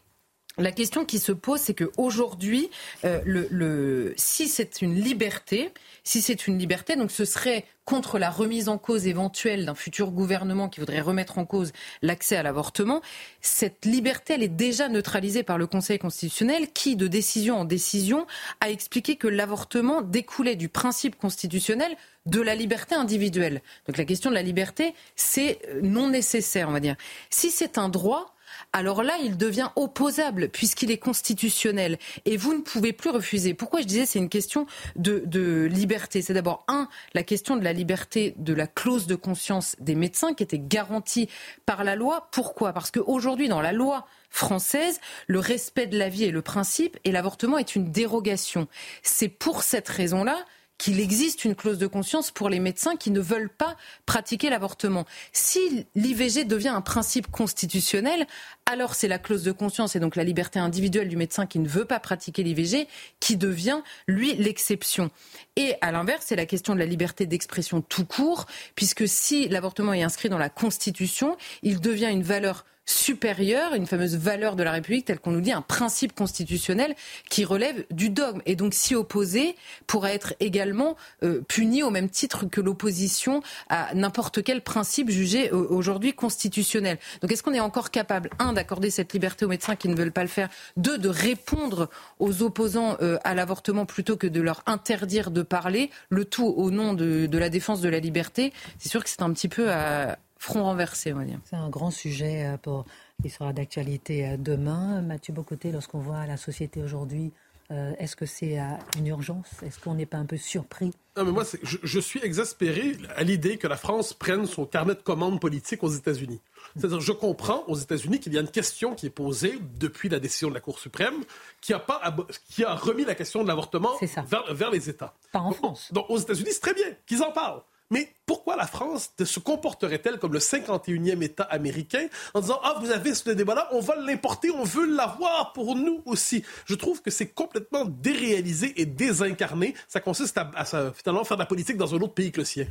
[0.59, 2.71] la question qui se pose, c'est qu'aujourd'hui,
[3.05, 5.71] euh, le, si c'est une liberté,
[6.03, 10.11] si c'est une liberté, donc ce serait contre la remise en cause éventuelle d'un futur
[10.11, 13.03] gouvernement qui voudrait remettre en cause l'accès à l'avortement,
[13.43, 18.27] cette liberté, elle est déjà neutralisée par le Conseil constitutionnel qui, de décision en décision,
[18.61, 23.61] a expliqué que l'avortement découlait du principe constitutionnel de la liberté individuelle.
[23.87, 26.97] Donc la question de la liberté, c'est non nécessaire, on va dire.
[27.31, 28.36] Si c'est un droit,
[28.73, 31.99] alors là, il devient opposable puisqu'il est constitutionnel.
[32.25, 33.55] Et vous ne pouvez plus refuser.
[33.55, 36.23] Pourquoi je disais c'est une question de, liberté?
[36.23, 40.35] C'est d'abord, un, la question de la liberté de la clause de conscience des médecins
[40.35, 41.29] qui était garantie
[41.65, 42.29] par la loi.
[42.33, 42.73] Pourquoi?
[42.73, 47.13] Parce qu'aujourd'hui, dans la loi française, le respect de la vie est le principe et
[47.13, 48.69] l'avortement est une dérogation.
[49.03, 50.45] C'est pour cette raison-là
[50.79, 55.07] qu'il existe une clause de conscience pour les médecins qui ne veulent pas pratiquer l'avortement.
[55.33, 58.27] Si l'IVG devient un principe constitutionnel,
[58.67, 61.69] alors c'est la clause de conscience et donc la liberté individuelle du médecin qui ne
[61.69, 62.89] veut pas pratiquer l'IVG
[63.21, 65.11] qui devient, lui, l'exception.
[65.57, 69.93] Et à l'inverse, c'est la question de la liberté d'expression tout court, puisque si l'avortement
[69.93, 74.71] est inscrit dans la Constitution, il devient une valeur supérieure, une fameuse valeur de la
[74.71, 76.95] République, telle qu'on nous dit, un principe constitutionnel
[77.29, 78.41] qui relève du dogme.
[78.47, 79.57] Et donc s'y opposer
[79.87, 85.51] pourrait être également euh, puni au même titre que l'opposition à n'importe quel principe jugé
[85.51, 86.99] euh, aujourd'hui constitutionnel.
[87.21, 90.13] Donc est-ce qu'on est encore capable, un, d'accorder cette liberté aux médecins qui ne veulent
[90.13, 94.63] pas le faire, deux, de répondre aux opposants euh, à l'avortement plutôt que de leur
[94.67, 98.53] interdire de parler, le tout au nom de, de la défense de la liberté?
[98.79, 101.41] C'est sûr que c'est un petit peu à, front renversé, on va dire.
[101.45, 102.85] C'est un grand sujet euh, pour,
[103.23, 105.03] qui sera d'actualité euh, demain.
[105.03, 107.33] Mathieu Bocoté, lorsqu'on voit la société aujourd'hui,
[107.73, 108.59] euh, est-ce que c'est
[108.97, 109.49] une urgence?
[109.65, 110.93] Est-ce qu'on n'est pas un peu surpris?
[111.17, 115.01] Non, mais moi, je, suis exaspéré à l'idée que la France prenne son carnet de
[115.01, 116.41] commandes politique aux États-Unis.
[116.77, 120.21] C'est-à-dire, je comprends aux États-Unis qu'il y a une question qui est posée depuis la
[120.21, 121.25] décision de la Cour suprême
[121.61, 122.15] qui a, pas,
[122.49, 125.15] qui a remis la question de l'avortement vers, vers, les États.
[125.33, 125.93] Pas en France.
[125.93, 127.63] Donc, aux États-Unis, c'est très bien qu'ils en parlent.
[127.91, 132.91] Mais pourquoi la France se comporterait-elle comme le 51e État américain en disant Ah, vous
[132.91, 136.45] avez ce débat-là, on va l'importer, on veut l'avoir pour nous aussi?
[136.65, 139.75] Je trouve que c'est complètement déréalisé et désincarné.
[139.89, 142.45] Ça consiste à, à, finalement faire de la politique dans un autre pays que le
[142.45, 142.67] sien.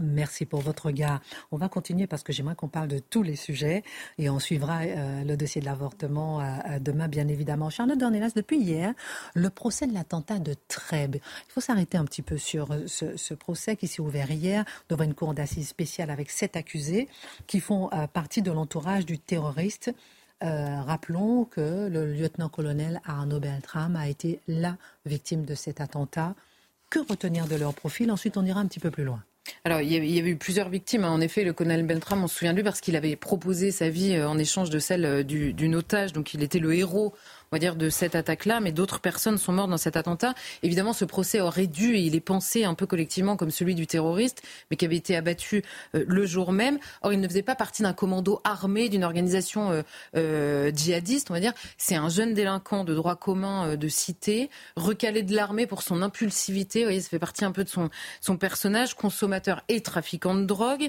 [0.00, 1.20] Merci pour votre regard.
[1.52, 3.82] On va continuer parce que j'aimerais qu'on parle de tous les sujets
[4.18, 7.70] et on suivra euh, le dossier de l'avortement euh, demain, bien évidemment.
[7.70, 8.92] Charlotte Dornelas, depuis hier,
[9.34, 11.16] le procès de l'attentat de Trèbes.
[11.16, 15.04] Il faut s'arrêter un petit peu sur euh, ce, procès qui s'est ouvert hier devant
[15.04, 17.08] une cour d'assises spéciale avec sept accusés
[17.46, 19.92] qui font partie de l'entourage du terroriste.
[20.40, 26.34] rappelons que le lieutenant-colonel Arnaud Beltrame a été la victime de cet attentat.
[26.90, 28.10] Que retenir de leur profil?
[28.10, 29.22] Ensuite, on ira un petit peu plus loin.
[29.64, 31.04] Alors, il y, avait, eu plusieurs victimes.
[31.04, 31.10] Hein.
[31.10, 33.88] En effet, le colonel Beltram, on se souvient de lui parce qu'il avait proposé sa
[33.88, 36.12] vie euh, en échange de celle euh, d'une otage.
[36.12, 37.14] Donc, il était le héros
[37.52, 40.34] on va dire, de cette attaque-là, mais d'autres personnes sont mortes dans cet attentat.
[40.62, 43.86] Évidemment, ce procès aurait dû, et il est pensé un peu collectivement comme celui du
[43.86, 45.62] terroriste, mais qui avait été abattu
[45.94, 46.78] euh, le jour même.
[47.02, 49.82] Or, il ne faisait pas partie d'un commando armé, d'une organisation euh,
[50.16, 51.52] euh, djihadiste, on va dire.
[51.78, 56.80] C'est un jeune délinquant de droit commun de cité, recalé de l'armée pour son impulsivité.
[56.80, 57.90] Vous voyez, ça fait partie un peu de son,
[58.20, 60.88] son personnage, consommateur et trafiquant de drogue,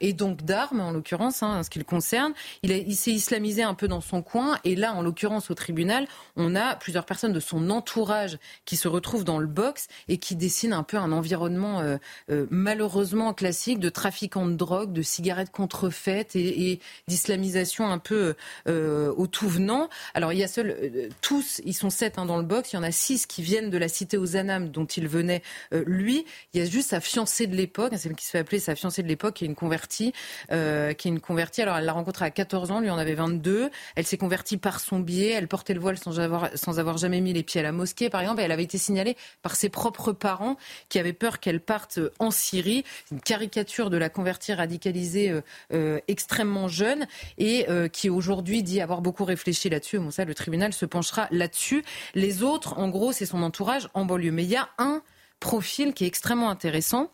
[0.00, 2.32] et donc d'armes, en l'occurrence, hein, en ce qui le concerne.
[2.62, 5.97] Il, il s'est islamisé un peu dans son coin, et là, en l'occurrence, au tribunal,
[6.36, 10.36] on a plusieurs personnes de son entourage qui se retrouvent dans le box et qui
[10.36, 11.96] dessinent un peu un environnement euh,
[12.30, 18.34] euh, malheureusement classique de trafiquants de drogue, de cigarettes contrefaites et, d'islamisation un peu
[18.68, 19.88] euh, au tout venant.
[20.14, 22.78] Alors il y a seul, tous, ils sont sept hein, dans le box, il y
[22.78, 25.42] en a six qui viennent de la cité aux Anam dont il venait
[25.72, 26.24] lui.
[26.52, 29.02] Il y a juste sa fiancée de l'époque, celle qui se fait appeler sa fiancée
[29.02, 30.12] de l'époque, qui est une convertie,
[30.48, 31.62] qui est une convertie.
[31.62, 33.70] Alors elle l'a rencontrée à 14 ans, lui en avait 22.
[33.96, 37.20] Elle s'est convertie par son biais, elle portait le voile sans avoir, sans avoir jamais
[37.20, 38.42] mis les pieds à la mosquée, par exemple.
[38.42, 40.56] elle avait été signalée par ses propres parents
[40.88, 42.84] qui avaient peur qu'elle parte en Syrie.
[43.10, 45.40] Une caricature de la convertie radicalisée euh,
[45.72, 47.06] euh, extrêmement jeune
[47.38, 49.98] et euh, qui aujourd'hui dit avoir beaucoup réfléchi là-dessus.
[49.98, 51.84] Bon, ça, le tribunal se penchera là-dessus.
[52.14, 54.32] Les autres, en gros, c'est son entourage en banlieue.
[54.32, 55.02] Mais il y a un
[55.40, 57.10] profil qui est extrêmement intéressant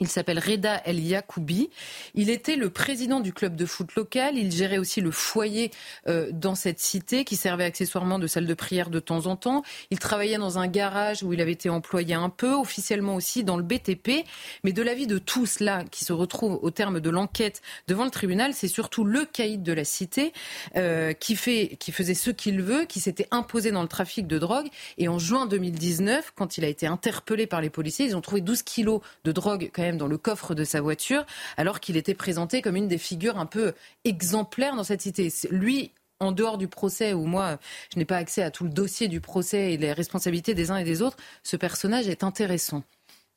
[0.00, 1.70] Il s'appelle Reda El Yacoubi.
[2.14, 4.36] Il était le président du club de foot local.
[4.36, 5.70] Il gérait aussi le foyer
[6.08, 9.62] euh, dans cette cité qui servait accessoirement de salle de prière de temps en temps.
[9.90, 13.56] Il travaillait dans un garage où il avait été employé un peu, officiellement aussi dans
[13.56, 14.26] le BTP.
[14.64, 18.10] Mais de l'avis de tous là qui se retrouvent au terme de l'enquête devant le
[18.10, 20.32] tribunal, c'est surtout le caïd de la cité
[20.76, 24.38] euh, qui, fait, qui faisait ce qu'il veut, qui s'était imposé dans le trafic de
[24.40, 24.66] drogue.
[24.98, 28.40] Et en juin 2019, quand il a été interpellé par les policiers, ils ont trouvé
[28.40, 31.24] 12 kilos de drogue dans le coffre de sa voiture,
[31.56, 33.72] alors qu'il était présenté comme une des figures un peu
[34.04, 35.32] exemplaires dans cette cité.
[35.50, 37.58] Lui, en dehors du procès, où moi,
[37.92, 40.76] je n'ai pas accès à tout le dossier du procès et les responsabilités des uns
[40.76, 42.82] et des autres, ce personnage est intéressant.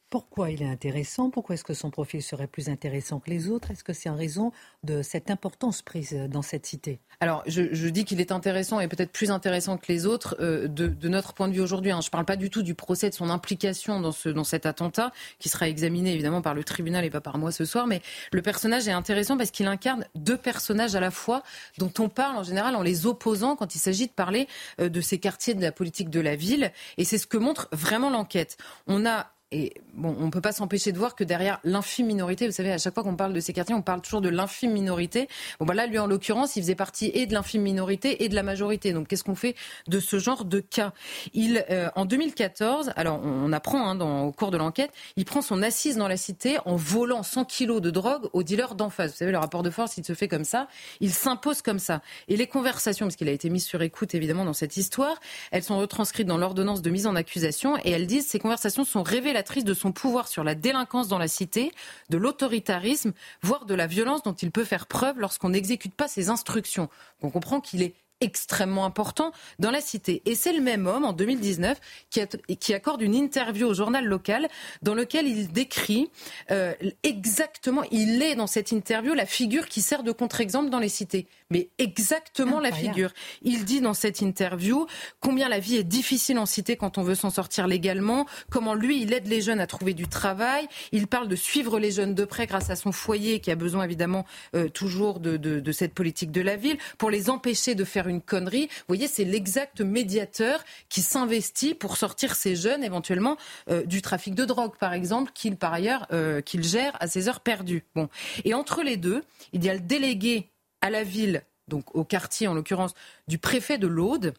[0.09, 1.29] Pourquoi il est intéressant?
[1.29, 3.71] Pourquoi est-ce que son profil serait plus intéressant que les autres?
[3.71, 4.53] Est-ce que c'est en raison
[4.83, 7.01] de cette importance prise dans cette cité?
[7.19, 11.09] Alors, je, dis qu'il est intéressant et peut-être plus intéressant que les autres euh, de,
[11.09, 11.91] notre point de vue aujourd'hui.
[11.91, 11.99] Hein.
[12.01, 15.49] Je ne parle pas du tout du procès, de son implication dans cet attentat, qui
[15.49, 17.85] sera examiné évidemment par le tribunal et pas par moi ce soir.
[17.85, 18.01] Mais
[18.31, 21.43] le personnage est intéressant parce qu'il incarne deux personnages à la fois
[21.79, 24.47] dont on parle en général en les opposant quand il s'agit de parler
[24.79, 26.71] euh, de ces quartiers de la politique de la ville.
[26.97, 28.57] Et c'est ce que montre vraiment l'enquête.
[28.87, 32.45] On a et bon, on ne peut pas s'empêcher de voir que derrière l'infime minorité,
[32.45, 34.73] vous savez, à chaque fois qu'on parle de ces quartiers, on parle toujours de l'infime
[34.73, 35.29] minorité.
[35.59, 38.35] Bon, bah là, lui, en l'occurrence, il faisait partie et de l'infime minorité et de
[38.35, 38.91] la majorité.
[38.91, 39.55] Donc, qu'est-ce qu'on fait
[39.87, 40.91] de ce genre de cas?
[41.33, 45.63] Il, euh, en 2014, alors on, apprend hein, au cours de l'enquête, il prend son
[45.63, 49.11] assise dans la cité en volant 100 kilos de drogue aux dealers d'en face.
[49.11, 50.67] Vous savez, le rapport de force, il se fait comme ça.
[50.99, 52.01] Il s'impose comme ça.
[52.27, 55.21] Et les conversations, parce qu'il a été mis sur écoute évidemment dans cette histoire,
[55.51, 59.03] elles sont retranscrites dans l'ordonnance de mise en accusation et elles disent ces conversations sont
[59.03, 61.71] révélées de son pouvoir sur la délinquance dans la cité,
[62.09, 66.29] de l'autoritarisme, voire de la violence dont il peut faire preuve lorsqu'on n'exécute pas ses
[66.29, 66.89] instructions.
[67.21, 70.21] On comprend qu'il est extrêmement important dans la cité.
[70.25, 72.21] Et c'est le même homme, en 2019, qui,
[72.59, 74.47] qui, accorde une interview au journal local
[74.81, 76.09] dans lequel il décrit
[76.51, 80.89] euh, exactement, il est dans cette interview la figure qui sert de contre-exemple dans les
[80.89, 81.27] cités.
[81.49, 83.11] Mais exactement la figure.
[83.41, 84.85] Il dit dans cette interview
[85.21, 89.01] combien la vie est difficile en cité quand on veut s'en sortir légalement, comment lui,
[89.01, 90.67] il aide les jeunes à trouver du travail.
[90.91, 93.85] Il parle de suivre les jeunes de près grâce à son foyer qui a besoin
[93.85, 97.83] évidemment euh, toujours de, de, de cette politique de la ville, pour les empêcher de
[97.83, 98.67] faire une connerie.
[98.67, 103.37] Vous voyez, c'est l'exact médiateur qui s'investit pour sortir ces jeunes éventuellement
[103.69, 107.27] euh, du trafic de drogue, par exemple, qu'il par ailleurs euh, qu'il gère à ses
[107.29, 107.83] heures perdues.
[107.95, 108.09] Bon,
[108.45, 110.49] et entre les deux, il y a le délégué
[110.81, 112.93] à la ville, donc au quartier en l'occurrence,
[113.27, 114.33] du préfet de l'Aude,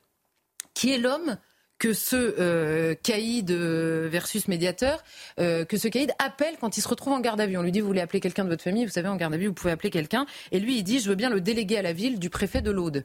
[0.74, 1.38] qui est l'homme
[1.78, 5.04] que ce euh, caïd versus médiateur,
[5.36, 7.56] que ce caïd appelle quand il se retrouve en garde à vue.
[7.56, 9.36] On lui dit, vous voulez appeler quelqu'un de votre famille, vous savez, en garde à
[9.36, 10.26] vue, vous pouvez appeler quelqu'un.
[10.50, 12.72] Et lui, il dit, je veux bien le déléguer à la ville du préfet de
[12.72, 13.04] l'Aude.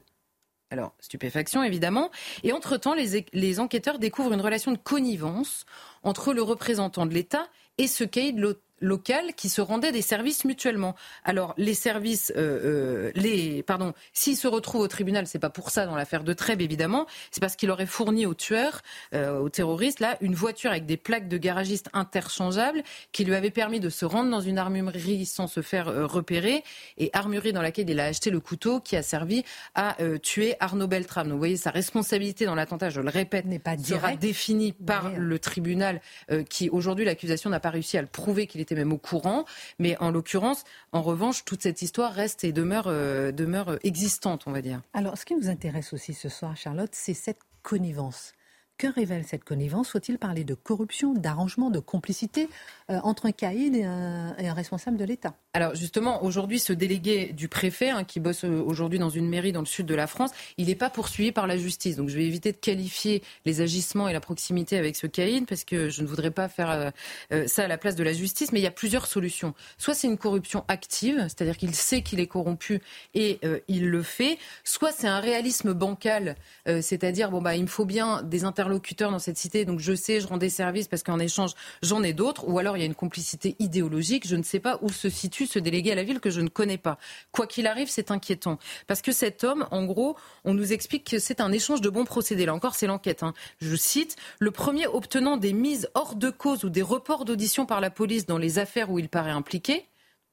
[0.74, 2.10] Alors, stupéfaction, évidemment.
[2.42, 5.68] Et entre-temps, les, enquêteurs découvrent une relation de connivence
[6.02, 7.48] entre le représentant de l'État
[7.78, 8.40] et ce caïd
[8.84, 10.96] local qui se rendaient des services mutuellement.
[11.24, 15.70] Alors les services, euh, euh, les pardon, s'il se retrouve au tribunal, c'est pas pour
[15.72, 18.82] ça dans l'affaire de Trèbes évidemment, c'est parce qu'il aurait fourni aux tueurs,
[19.16, 23.52] euh, aux terroristes là, une voiture avec des plaques de garagiste interchangeables qui lui avait
[23.52, 26.64] permis de se rendre dans une armurerie sans se faire repérer
[26.98, 29.44] et armurerie dans laquelle il a acheté le couteau qui a servi
[29.76, 31.28] à tuer Arnaud Beltrame.
[31.28, 35.12] Donc vous voyez sa responsabilité dans l'attentat, je le répète, n'est pas sera définie par
[35.12, 36.02] le tribunal
[36.50, 39.46] qui aujourd'hui l'accusation n'a pas réussi à le prouver qu'il était même au courant.
[39.80, 44.52] Mais en l'occurrence, en revanche, toute cette histoire reste et demeure, euh, demeure existante, on
[44.52, 44.82] va dire.
[44.94, 48.34] Alors, ce qui nous intéresse aussi ce soir, Charlotte, c'est cette connivence.
[48.78, 52.50] Que révèle cette connivence Faut-il parler de corruption, d'arrangement, de complicité
[52.90, 55.36] euh, entre un caïd et un, responsable de l'État?
[55.54, 59.52] Alors justement, aujourd'hui, ce délégué du préfet, hein, qui bosse euh, aujourd'hui dans une mairie
[59.52, 61.98] dans le sud de la France, il n'est pas poursuivi par la justice.
[61.98, 65.66] Donc je vais éviter de qualifier les agissements et la proximité avec ce caïd, parce
[65.66, 66.92] que je ne voudrais pas faire
[67.32, 68.52] euh, ça à la place de la justice.
[68.52, 69.54] Mais il y a plusieurs solutions.
[69.78, 72.82] Soit c'est une corruption active, c'est-à-dire qu'il sait qu'il est corrompu
[73.14, 74.40] et il le fait.
[74.64, 79.12] Soit c'est un réalisme bancal, c'est-à-dire bon bah il me faut bien des interlocuteurs interlocuteur
[79.12, 81.52] dans cette cité, donc je sais, je rends des services parce qu'en échange,
[81.82, 84.80] j'en ai d'autres, ou alors il y a une complicité idéologique, je ne sais pas
[84.82, 86.98] où se situe ce délégué à la ville que je ne connais pas.
[87.32, 88.58] Quoi qu'il arrive, c'est inquiétant.
[88.88, 92.06] Parce que cet homme, en gros, on nous explique que c'est un échange de bons
[92.06, 92.46] procédés.
[92.46, 93.24] Là encore, c'est l'enquête.
[93.24, 93.34] Hein.
[93.60, 97.82] Je cite, le premier obtenant des mises hors de cause ou des reports d'audition par
[97.82, 99.86] la police dans les affaires où il paraît impliqué,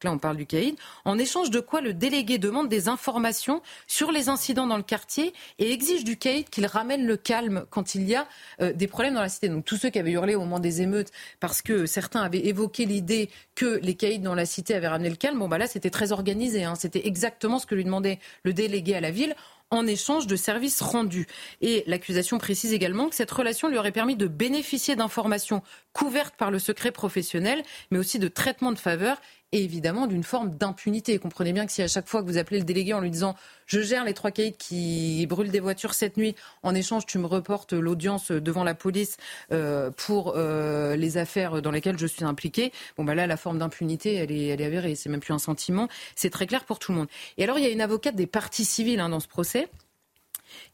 [0.04, 4.12] là on parle du caïd, en échange de quoi le délégué demande des informations sur
[4.12, 8.08] les incidents dans le quartier et exige du caïd qu'il ramène le calme quand il
[8.08, 8.26] y a
[8.60, 9.48] euh, des problèmes dans la cité.
[9.48, 12.86] Donc tous ceux qui avaient hurlé au moment des émeutes parce que certains avaient évoqué
[12.86, 15.90] l'idée que les caïds dans la cité avaient ramené le calme, bon bah là c'était
[15.90, 16.74] très organisé, hein.
[16.74, 19.34] c'était exactement ce que lui demandait le délégué à la ville
[19.70, 21.26] en échange de services rendus.
[21.60, 26.50] Et l'accusation précise également que cette relation lui aurait permis de bénéficier d'informations couvertes par
[26.50, 29.20] le secret professionnel, mais aussi de traitements de faveur
[29.52, 31.18] et évidemment d'une forme d'impunité.
[31.18, 33.34] Comprenez bien que si à chaque fois que vous appelez le délégué en lui disant
[33.66, 37.26] je gère les trois caïds qui brûlent des voitures cette nuit, en échange tu me
[37.26, 39.16] reportes l'audience devant la police
[39.52, 43.58] euh, pour euh, les affaires dans lesquelles je suis impliqué, bon bah là la forme
[43.58, 46.78] d'impunité elle est, elle est avérée, c'est même plus un sentiment, c'est très clair pour
[46.78, 47.08] tout le monde.
[47.38, 49.68] Et alors il y a une avocate des parties civiles hein, dans ce procès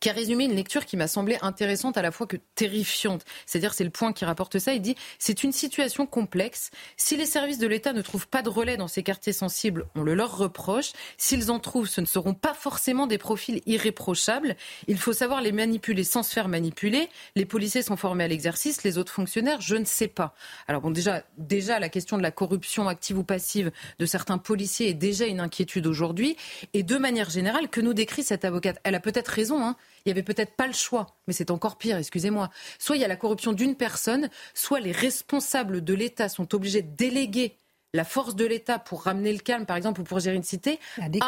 [0.00, 3.24] qui a résumé une lecture qui m'a semblé intéressante à la fois que terrifiante.
[3.46, 4.74] C'est-à-dire, c'est le point qui rapporte ça.
[4.74, 6.70] Il dit c'est une situation complexe.
[6.96, 10.02] Si les services de l'État ne trouvent pas de relais dans ces quartiers sensibles, on
[10.02, 10.92] le leur reproche.
[11.18, 14.56] S'ils en trouvent, ce ne seront pas forcément des profils irréprochables.
[14.88, 17.08] Il faut savoir les manipuler sans se faire manipuler.
[17.34, 20.34] Les policiers sont formés à l'exercice, les autres fonctionnaires, je ne sais pas.
[20.68, 24.90] Alors bon, déjà, déjà la question de la corruption active ou passive de certains policiers
[24.90, 26.36] est déjà une inquiétude aujourd'hui.
[26.74, 28.78] Et de manière générale, que nous décrit cette avocate?
[28.84, 29.64] Elle a peut-être raison.
[29.64, 29.65] Hein
[30.04, 32.50] il n'y avait peut-être pas le choix, mais c'est encore pire, excusez-moi.
[32.78, 36.82] Soit il y a la corruption d'une personne, soit les responsables de l'État sont obligés
[36.82, 37.56] de déléguer
[37.94, 40.78] la force de l'État pour ramener le calme, par exemple, ou pour gérer une cité,
[41.00, 41.20] à des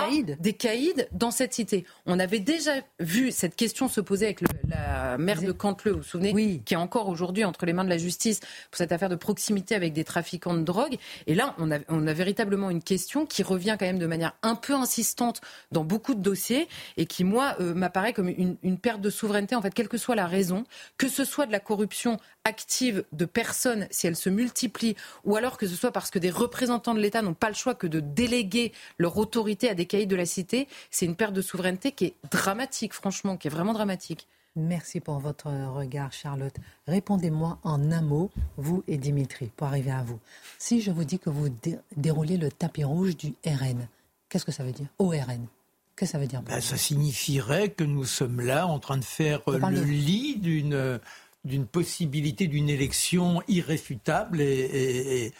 [0.63, 0.95] caïds.
[0.95, 1.85] des dans cette cité.
[2.07, 6.05] On avait déjà vu cette question se poser avec la maire de Cantleux, vous vous
[6.05, 6.63] souvenez, oui.
[6.65, 9.75] qui est encore aujourd'hui entre les mains de la justice pour cette affaire de proximité
[9.75, 10.97] avec des trafiquants de drogue.
[11.27, 14.35] Et là, on a, on a véritablement une question qui revient quand même de manière
[14.43, 15.41] un peu insistante
[15.73, 19.55] dans beaucoup de dossiers et qui, moi, euh, m'apparaît comme une, une perte de souveraineté,
[19.55, 20.65] en fait, quelle que soit la raison,
[20.97, 22.19] que ce soit de la corruption
[22.49, 26.31] active de personnes, si elle se multiplie, ou alors que ce soit parce que des
[26.31, 30.07] représentants de l'État n'ont pas le choix que de déléguer leur autorité à des caïds
[30.07, 33.75] de la cité, c'est une perte de souveraineté qui est dramatique, franchement, qui est vraiment
[33.75, 34.27] dramatique.
[34.57, 36.57] Merci pour votre regard, Charlotte.
[36.89, 40.19] Répondez-moi en un mot, vous et Dimitri, pour arriver à vous.
[40.59, 41.49] Si je vous dis que vous
[41.97, 43.87] déroulez le tapis rouge du RN,
[44.29, 44.89] qu'est-ce que ça veut dire?
[44.99, 45.47] ORN
[45.95, 46.43] Qu'est-ce que ça veut dire?
[46.43, 51.01] Ben, Ça signifierait que nous sommes là en train de faire le lit d'une
[51.49, 55.33] d'une possibilité d'une élection irréfutable et,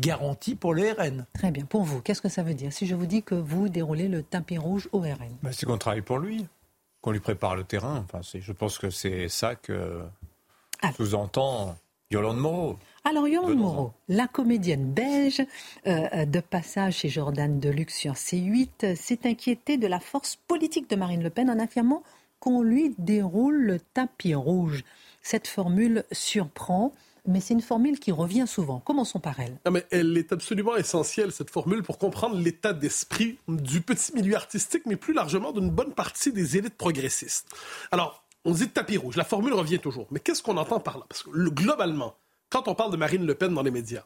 [0.00, 1.26] garantie pour le RN.
[1.34, 1.64] Très bien.
[1.64, 4.22] Pour vous, qu'est-ce que ça veut dire Si je vous dis que vous déroulez le
[4.22, 6.46] tapis rouge au RN ben, C'est qu'on travaille pour lui,
[7.02, 8.04] qu'on lui prépare le terrain.
[8.04, 10.02] Enfin, je pense que c'est ça que
[10.96, 11.76] sous-entend
[12.10, 12.76] Yolande Moreau.
[13.04, 15.40] Alors, Yolande Moreau, la comédienne belge
[15.86, 20.90] euh, euh, de passage chez Jordan Deluxe sur C8, s'est inquiétée de la force politique
[20.90, 22.02] de Marine Le Pen en affirmant
[22.40, 24.82] qu'on lui déroule le tapis rouge.
[25.22, 26.94] Cette formule surprend,
[27.26, 28.80] mais c'est une formule qui revient souvent.
[28.80, 29.58] Commençons par elle.
[29.70, 34.82] mais elle est absolument essentielle, cette formule, pour comprendre l'état d'esprit du petit milieu artistique,
[34.86, 37.48] mais plus largement d'une bonne partie des élites progressistes.
[37.90, 40.06] Alors, on dit tapis rouge, la formule revient toujours.
[40.10, 41.04] Mais qu'est-ce qu'on entend par là?
[41.08, 42.14] Parce que globalement,
[42.48, 44.04] quand on parle de Marine Le Pen dans les médias,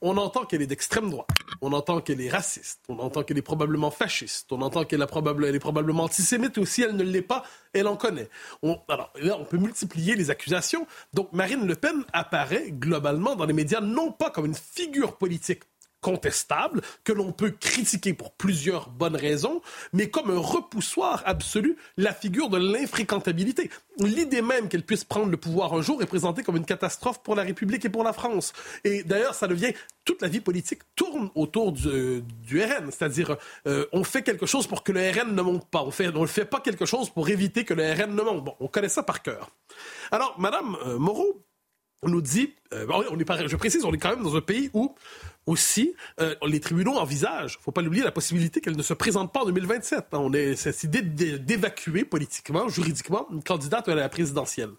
[0.00, 1.28] on entend qu'elle est d'extrême droite,
[1.60, 5.58] on entend qu'elle est raciste, on entend qu'elle est probablement fasciste, on entend qu'elle est
[5.58, 8.28] probablement antisémite, ou si elle ne l'est pas, elle en connaît.
[8.62, 10.86] alors là, on peut multiplier les accusations.
[11.12, 15.62] Donc Marine Le Pen apparaît globalement dans les médias non pas comme une figure politique
[16.00, 19.60] contestable, que l'on peut critiquer pour plusieurs bonnes raisons,
[19.92, 23.70] mais comme un repoussoir absolu, la figure de l'infréquentabilité.
[23.98, 27.34] L'idée même qu'elle puisse prendre le pouvoir un jour est présentée comme une catastrophe pour
[27.34, 28.52] la République et pour la France.
[28.84, 29.72] Et d'ailleurs, ça devient
[30.04, 32.22] toute la vie politique tourne autour du,
[32.52, 33.36] RN, c'est-à-dire
[33.66, 36.44] euh, on fait quelque chose pour que le RN ne monte pas, on ne fait
[36.44, 38.44] pas quelque chose pour éviter que le RN ne monte.
[38.44, 39.50] Bon, on connaît ça par cœur.
[40.12, 41.42] Alors, Madame euh, Moreau
[42.04, 42.86] nous dit, euh,
[43.46, 44.94] je précise, on est quand même dans un pays où
[45.46, 49.40] aussi, euh, les tribunaux envisagent, faut pas l'oublier, la possibilité qu'elle ne se présente pas
[49.40, 50.06] en 2027.
[50.12, 54.70] On a cette idée d'évacuer politiquement, juridiquement, une candidate à la présidentielle.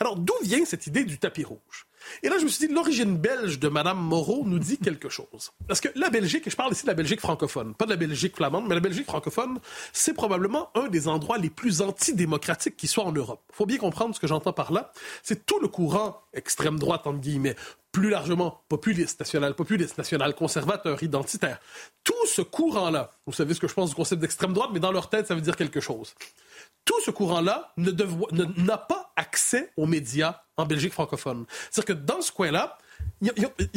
[0.00, 1.86] Alors, d'où vient cette idée du tapis rouge?
[2.22, 5.52] Et là, je me suis dit, l'origine belge de Mme Moreau nous dit quelque chose.
[5.68, 7.96] Parce que la Belgique, et je parle ici de la Belgique francophone, pas de la
[7.96, 9.60] Belgique flamande, mais la Belgique francophone,
[9.92, 13.42] c'est probablement un des endroits les plus antidémocratiques qui soit en Europe.
[13.50, 14.92] Il faut bien comprendre ce que j'entends par là.
[15.22, 17.56] C'est tout le courant extrême droite, entre guillemets,
[17.92, 21.60] plus largement populiste, national populiste, national conservateur, identitaire.
[22.02, 24.92] Tout ce courant-là, vous savez ce que je pense du concept d'extrême droite, mais dans
[24.92, 26.14] leur tête, ça veut dire quelque chose
[26.84, 31.46] tout ce courant-là n'a pas accès aux médias en Belgique francophone.
[31.70, 32.78] C'est-à-dire que dans ce coin-là,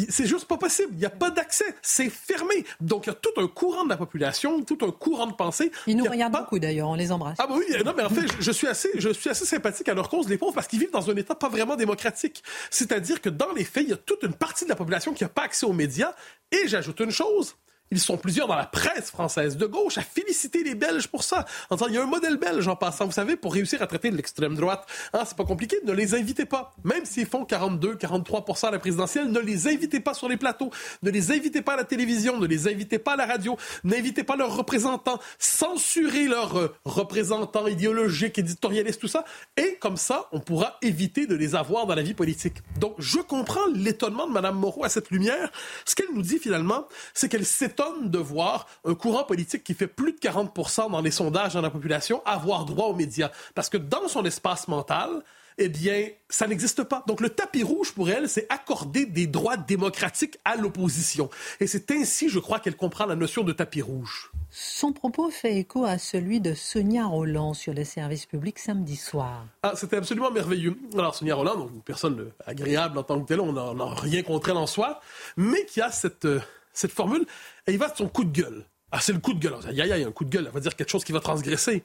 [0.09, 0.89] c'est juste pas possible.
[0.93, 1.75] Il n'y a pas d'accès.
[1.81, 2.65] C'est fermé.
[2.79, 5.71] Donc, il y a tout un courant de la population, tout un courant de pensée.
[5.87, 7.37] Ils nous regardent beaucoup d'ailleurs, on les embrasse.
[7.39, 9.93] Ah bah oui, non, mais en fait, je, suis assez, je suis assez sympathique à
[9.93, 12.43] leur cause, les pauvres, parce qu'ils vivent dans un État pas vraiment démocratique.
[12.69, 15.23] C'est-à-dire que dans les faits, il y a toute une partie de la population qui
[15.23, 16.13] n'a pas accès aux médias.
[16.51, 17.55] Et j'ajoute une chose,
[17.91, 21.45] Ils sont plusieurs dans la presse française de gauche à féliciter les Belges pour ça.
[21.69, 23.05] En disant, il y a un modèle belge en passant.
[23.05, 26.15] Vous savez, pour réussir à traiter de l'extrême droite, hein, c'est pas compliqué, ne les
[26.15, 26.73] invitez pas.
[26.83, 30.71] Même s'ils font 42, 43 à la présidentielle, ne les invitez pas sur les plateaux.
[31.03, 32.39] Ne les invitez pas à la télévision.
[32.39, 33.55] Ne les invitez pas à la radio.
[33.83, 35.19] N'invitez pas leurs représentants.
[35.37, 39.25] Censurez leurs euh, représentants idéologiques, éditorialistes, tout ça.
[39.57, 42.55] Et comme ça, on pourra éviter de les avoir dans la vie politique.
[42.79, 45.51] Donc, je comprends l'étonnement de Mme Moreau à cette lumière.
[45.85, 49.73] Ce qu'elle nous dit finalement, c'est qu'elle s'est s'étonne de voir un courant politique qui
[49.73, 53.31] fait plus de 40% dans les sondages dans la population avoir droit aux médias.
[53.53, 55.23] Parce que dans son espace mental,
[55.57, 57.03] eh bien, ça n'existe pas.
[57.07, 61.29] Donc le tapis rouge pour elle, c'est accorder des droits démocratiques à l'opposition.
[61.59, 64.31] Et c'est ainsi, je crois, qu'elle comprend la notion de tapis rouge.
[64.51, 69.45] Son propos fait écho à celui de Sonia Roland sur les services publics samedi soir.
[69.63, 70.77] Ah, c'était absolument merveilleux.
[70.93, 74.49] Alors Sonia Roland, donc une personne agréable en tant que telle, on n'a rien contre
[74.49, 74.99] elle en soi,
[75.37, 76.41] mais qui a cette, euh,
[76.75, 77.25] cette formule,
[77.67, 78.65] et il va de son coup de gueule.
[78.91, 79.55] Ah, c'est le coup de gueule.
[79.67, 80.45] Aïe, aïe, aïe, un coup de gueule.
[80.47, 81.83] Elle va dire quelque chose qui va transgresser.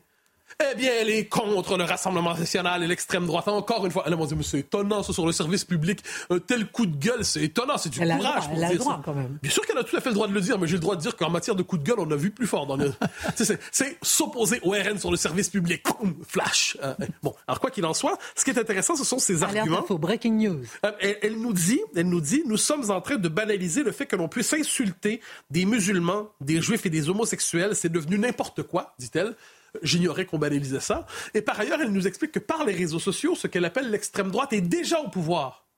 [0.59, 3.49] Eh bien, elle est contre le Rassemblement national et l'extrême droite.
[3.49, 6.01] Encore une fois, elle m'a dit, mais c'est étonnant, ça, sur le service public.
[6.29, 8.45] Un tel coup de gueule, c'est étonnant, c'est du courage.
[8.55, 9.39] elle a le droit, quand même.
[9.43, 10.81] Bien sûr qu'elle a tout à fait le droit de le dire, mais j'ai le
[10.81, 12.67] droit de dire qu'en matière de coup de gueule, on a vu plus fort.
[12.67, 12.93] Dans le...
[13.35, 15.83] c'est s'opposer au RN sur le service public.
[16.27, 16.77] Flash.
[16.83, 19.85] Euh, bon, alors quoi qu'il en soit, ce qui est intéressant, ce sont ses arguments.
[19.91, 20.63] Breaking news.
[20.85, 23.93] Euh, elle, elle, nous dit, elle nous dit, nous sommes en train de banaliser le
[23.93, 25.21] fait que l'on puisse insulter
[25.51, 27.75] des musulmans, des juifs et des homosexuels.
[27.75, 29.35] C'est devenu n'importe quoi, dit-elle.
[29.83, 31.07] J'ignorais qu'on banalisait ça.
[31.35, 34.31] Et par ailleurs, elle nous explique que par les réseaux sociaux, ce qu'elle appelle l'extrême
[34.31, 35.70] droite est déjà au pouvoir.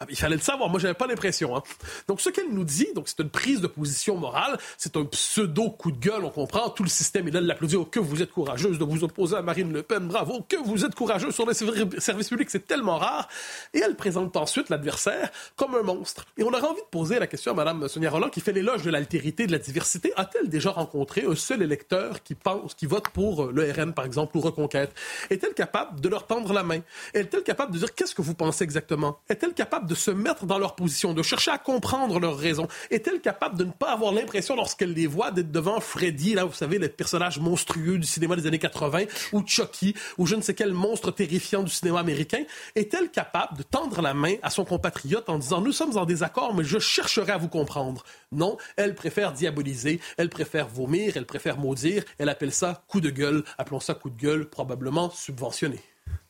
[0.00, 0.68] Ah, il fallait le savoir.
[0.68, 1.56] Moi, j'avais pas l'impression.
[1.56, 1.62] Hein.
[2.06, 5.70] Donc, ce qu'elle nous dit, donc c'est une prise de position morale, c'est un pseudo
[5.70, 6.24] coup de gueule.
[6.24, 6.70] On comprend.
[6.70, 7.80] Tout le système est là de l'applaudir.
[7.80, 10.06] Oh, que vous êtes courageuse de vous opposer à Marine Le Pen.
[10.06, 10.46] Bravo.
[10.48, 12.48] Que vous êtes courageuse sur les services publics.
[12.48, 13.28] C'est tellement rare.
[13.74, 16.26] Et elle présente ensuite l'adversaire comme un monstre.
[16.36, 18.84] Et on aurait envie de poser la question à Mme Sonia Roland, qui fait l'éloge
[18.84, 20.12] de l'altérité, de la diversité.
[20.14, 24.04] A-t-elle déjà rencontré un seul électeur qui pense, qui vote pour euh, le RN, par
[24.04, 24.94] exemple, ou Reconquête?
[25.28, 26.82] Est-elle capable de leur tendre la main?
[27.14, 29.18] Est-elle capable de dire qu'est-ce que vous pensez exactement?
[29.28, 32.68] Est-elle capable de se mettre dans leur position, de chercher à comprendre leurs raisons?
[32.90, 36.54] Est-elle capable de ne pas avoir l'impression, lorsqu'elle les voit, d'être devant Freddy, là, vous
[36.54, 40.54] savez, le personnage monstrueux du cinéma des années 80, ou Chucky, ou je ne sais
[40.54, 42.44] quel monstre terrifiant du cinéma américain?
[42.76, 46.54] Est-elle capable de tendre la main à son compatriote en disant, nous sommes en désaccord,
[46.54, 48.04] mais je chercherai à vous comprendre?
[48.30, 53.10] Non, elle préfère diaboliser, elle préfère vomir, elle préfère maudire, elle appelle ça coup de
[53.10, 55.80] gueule, appelons ça coup de gueule, probablement subventionné.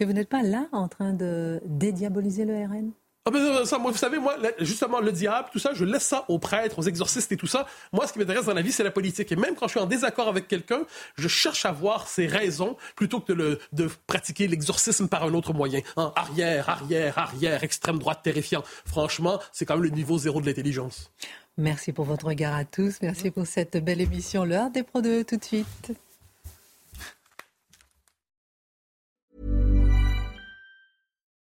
[0.00, 2.92] Et vous n'êtes pas là en train de dédiaboliser le RN
[3.26, 6.26] ah ben, ça, moi, vous savez, moi, justement, le diable, tout ça, je laisse ça
[6.28, 7.66] aux prêtres, aux exorcistes et tout ça.
[7.90, 9.32] Moi, ce qui m'intéresse dans la vie, c'est la politique.
[9.32, 10.84] Et même quand je suis en désaccord avec quelqu'un,
[11.16, 15.32] je cherche à voir ses raisons plutôt que de, le, de pratiquer l'exorcisme par un
[15.32, 15.80] autre moyen.
[15.96, 18.62] Hein, arrière, arrière, arrière, extrême droite terrifiant.
[18.84, 21.10] Franchement, c'est quand même le niveau zéro de l'intelligence.
[21.56, 22.98] Merci pour votre regard à tous.
[23.00, 24.44] Merci pour cette belle émission.
[24.44, 25.92] L'heure des Pro 2, tout de suite.